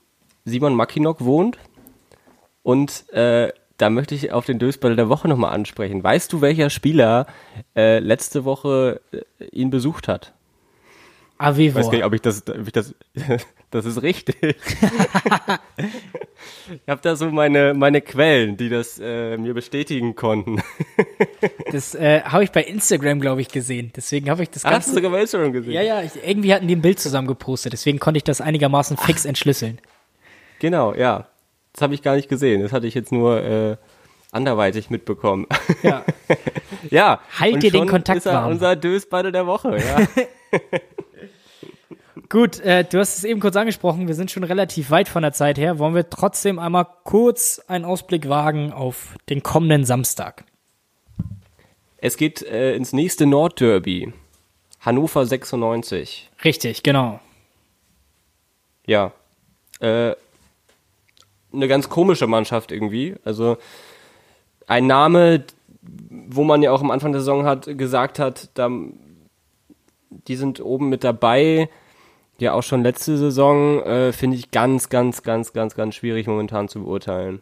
[0.45, 1.57] Simon Makinok wohnt
[2.61, 6.03] und äh, da möchte ich auf den Dösball der Woche nochmal ansprechen.
[6.03, 7.27] Weißt du, welcher Spieler
[7.75, 10.33] äh, letzte Woche äh, ihn besucht hat?
[11.37, 11.67] Avevor.
[11.67, 12.95] Ich weiß gar nicht, ob ich das, ob ich das,
[13.71, 14.37] das ist richtig.
[14.41, 14.57] ich
[16.87, 20.61] habe da so meine, meine Quellen, die das äh, mir bestätigen konnten.
[21.71, 23.91] Das äh, habe ich bei Instagram, glaube ich, gesehen.
[23.95, 24.89] Deswegen habe ich das Hast Ganze.
[24.91, 25.73] du sogar bei Instagram gesehen?
[25.73, 28.95] ja, ja, ich, irgendwie hatten die ein Bild zusammen gepostet, deswegen konnte ich das einigermaßen
[28.95, 29.79] fix entschlüsseln.
[30.59, 31.27] Genau, ja.
[31.77, 32.63] Das habe ich gar nicht gesehen.
[32.63, 33.77] Das hatte ich jetzt nur äh,
[34.31, 35.45] anderweitig mitbekommen.
[35.83, 36.03] Ja.
[36.89, 37.21] ja.
[37.39, 38.53] Halt dir den Kontakt ist er warm.
[38.53, 40.07] unser Dösbaddel der Woche, ja.
[42.29, 45.33] Gut, äh, du hast es eben kurz angesprochen, wir sind schon relativ weit von der
[45.33, 45.77] Zeit her.
[45.77, 50.43] Wollen wir trotzdem einmal kurz einen Ausblick wagen auf den kommenden Samstag?
[51.99, 54.13] es geht äh, ins nächste Nordderby.
[54.79, 56.31] Hannover 96.
[56.43, 57.19] Richtig, genau.
[58.87, 59.11] Ja.
[59.79, 60.15] Äh,
[61.57, 63.15] eine ganz komische Mannschaft irgendwie.
[63.25, 63.57] Also
[64.67, 65.43] ein Name,
[65.81, 68.69] wo man ja auch am Anfang der Saison hat gesagt hat, da,
[70.09, 71.69] die sind oben mit dabei.
[72.39, 76.67] Ja, auch schon letzte Saison äh, finde ich ganz, ganz, ganz, ganz, ganz schwierig momentan
[76.69, 77.41] zu beurteilen.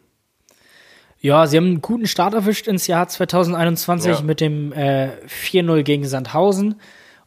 [1.20, 4.22] Ja, sie haben einen guten Start erwischt ins Jahr 2021 Ja.
[4.22, 6.76] mit dem äh, 4-0 gegen Sandhausen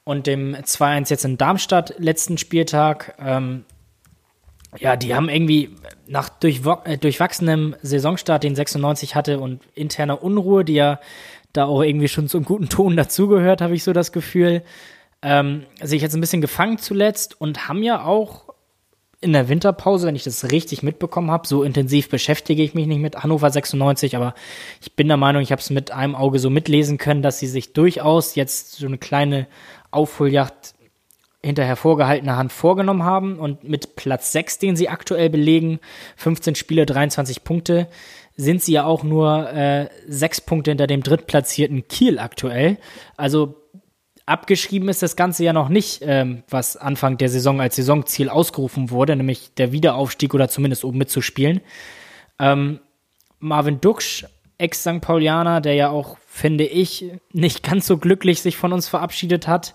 [0.04, 3.14] und dem 2-1 jetzt in Darmstadt letzten Spieltag.
[3.20, 3.64] Ähm,
[4.76, 5.70] ja, die haben irgendwie
[6.06, 11.00] nach äh, durchwachsenem Saisonstart, den 96 hatte und interner Unruhe, die ja
[11.52, 14.62] da auch irgendwie schon zum guten Ton dazugehört, habe ich so das Gefühl,
[15.22, 18.48] ähm, sich jetzt ein bisschen gefangen zuletzt und haben ja auch
[19.20, 23.00] in der Winterpause, wenn ich das richtig mitbekommen habe, so intensiv beschäftige ich mich nicht
[23.00, 24.34] mit Hannover 96, aber
[24.80, 27.48] ich bin der Meinung, ich habe es mit einem Auge so mitlesen können, dass sie
[27.48, 29.48] sich durchaus jetzt so eine kleine
[29.90, 30.74] Aufholjagd
[31.42, 35.78] hinter hervorgehaltener Hand vorgenommen haben und mit Platz 6, den sie aktuell belegen,
[36.16, 37.88] 15 Spiele, 23 Punkte,
[38.36, 42.78] sind sie ja auch nur äh, sechs Punkte hinter dem drittplatzierten Kiel aktuell.
[43.16, 43.56] Also
[44.26, 48.90] abgeschrieben ist das Ganze ja noch nicht, ähm, was Anfang der Saison als Saisonziel ausgerufen
[48.90, 51.60] wurde, nämlich der Wiederaufstieg oder zumindest oben mitzuspielen.
[52.38, 52.80] Ähm,
[53.40, 54.24] Marvin Duksch,
[54.58, 55.00] Ex-St.
[55.00, 59.74] Paulianer, der ja auch, finde ich, nicht ganz so glücklich sich von uns verabschiedet hat.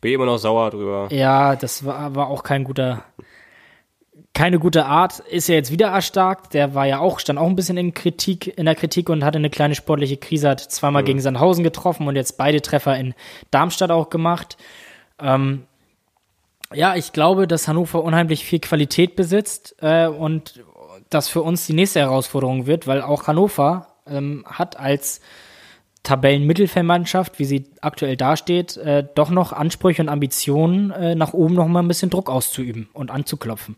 [0.00, 1.08] Bin immer noch sauer drüber.
[1.10, 3.04] Ja, das war, war auch kein guter,
[4.34, 5.20] keine gute Art.
[5.20, 6.54] Ist ja jetzt wieder erstarkt.
[6.54, 9.38] Der war ja auch, stand auch ein bisschen in Kritik, in der Kritik und hatte
[9.38, 13.14] eine kleine sportliche Krise, hat zweimal gegen Sandhausen getroffen und jetzt beide Treffer in
[13.50, 14.56] Darmstadt auch gemacht.
[15.18, 15.64] Ähm,
[16.74, 20.64] ja, ich glaube, dass Hannover unheimlich viel Qualität besitzt äh, und
[21.10, 25.20] das für uns die nächste Herausforderung wird, weil auch Hannover ähm, hat als
[26.06, 31.66] Tabellenmittelfeldmannschaft, wie sie aktuell dasteht, äh, doch noch Ansprüche und Ambitionen, äh, nach oben noch
[31.66, 33.74] mal ein bisschen Druck auszuüben und anzuklopfen.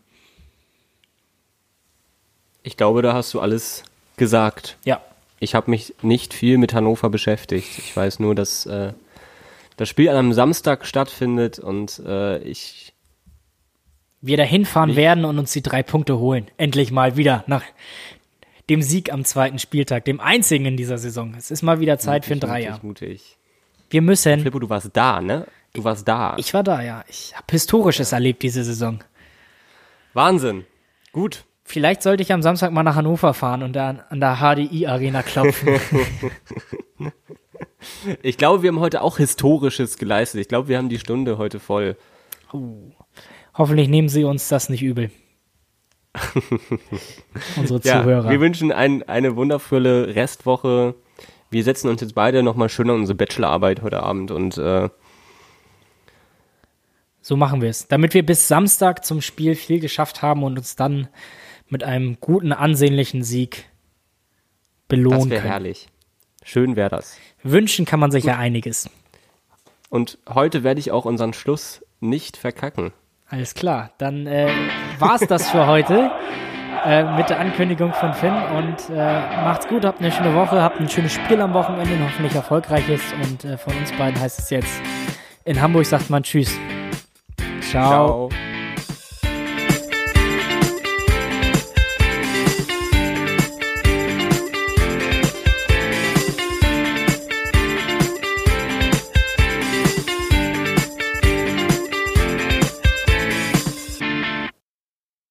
[2.61, 3.83] Ich glaube, da hast du alles
[4.15, 4.77] gesagt.
[4.85, 5.01] Ja.
[5.39, 7.79] Ich habe mich nicht viel mit Hannover beschäftigt.
[7.79, 8.93] Ich weiß nur, dass äh,
[9.77, 12.93] das Spiel an einem Samstag stattfindet und äh, ich
[14.21, 16.47] Wir da hinfahren werden und uns die drei Punkte holen.
[16.57, 17.63] Endlich mal wieder nach
[18.69, 21.33] dem Sieg am zweiten Spieltag, dem einzigen in dieser Saison.
[21.37, 22.71] Es ist mal wieder Zeit für ein mutig, Dreier.
[22.71, 23.37] mutig, mutig.
[23.89, 24.41] Wir müssen.
[24.41, 25.47] Flippo, du warst da, ne?
[25.73, 26.35] Du warst da.
[26.37, 27.03] Ich war da, ja.
[27.07, 29.03] Ich habe Historisches erlebt diese Saison.
[30.13, 30.65] Wahnsinn.
[31.11, 31.45] Gut.
[31.63, 35.79] Vielleicht sollte ich am Samstag mal nach Hannover fahren und da an der HDI-Arena klopfen.
[38.21, 40.41] Ich glaube, wir haben heute auch Historisches geleistet.
[40.41, 41.95] Ich glaube, wir haben die Stunde heute voll.
[43.53, 45.11] Hoffentlich nehmen Sie uns das nicht übel.
[47.57, 48.29] Unsere Ja, Zuhörer.
[48.29, 50.95] wir wünschen ein, eine wundervolle Restwoche.
[51.51, 54.89] Wir setzen uns jetzt beide nochmal schön an unsere Bachelorarbeit heute Abend und äh,
[57.21, 57.87] So machen wir es.
[57.87, 61.07] Damit wir bis Samstag zum Spiel viel geschafft haben und uns dann
[61.67, 63.65] mit einem guten, ansehnlichen Sieg das
[64.87, 65.51] belohnen wäre können.
[65.51, 65.87] herrlich.
[66.43, 67.17] Schön wäre das.
[67.43, 68.89] Wünschen kann man sich ja einiges.
[69.89, 72.91] Und heute werde ich auch unseren Schluss nicht verkacken.
[73.29, 73.91] Alles klar.
[73.97, 74.49] Dann äh,
[74.97, 76.11] war's das für heute
[76.85, 80.79] äh, mit der Ankündigung von Finn und äh, macht's gut, habt eine schöne Woche, habt
[80.79, 84.49] ein schönes Spiel am Wochenende, ein hoffentlich erfolgreiches und äh, von uns beiden heißt es
[84.49, 84.81] jetzt
[85.49, 86.57] in Hamburg sagt man Tschüss.
[87.61, 88.29] Ciao.
[88.29, 88.29] Ciao.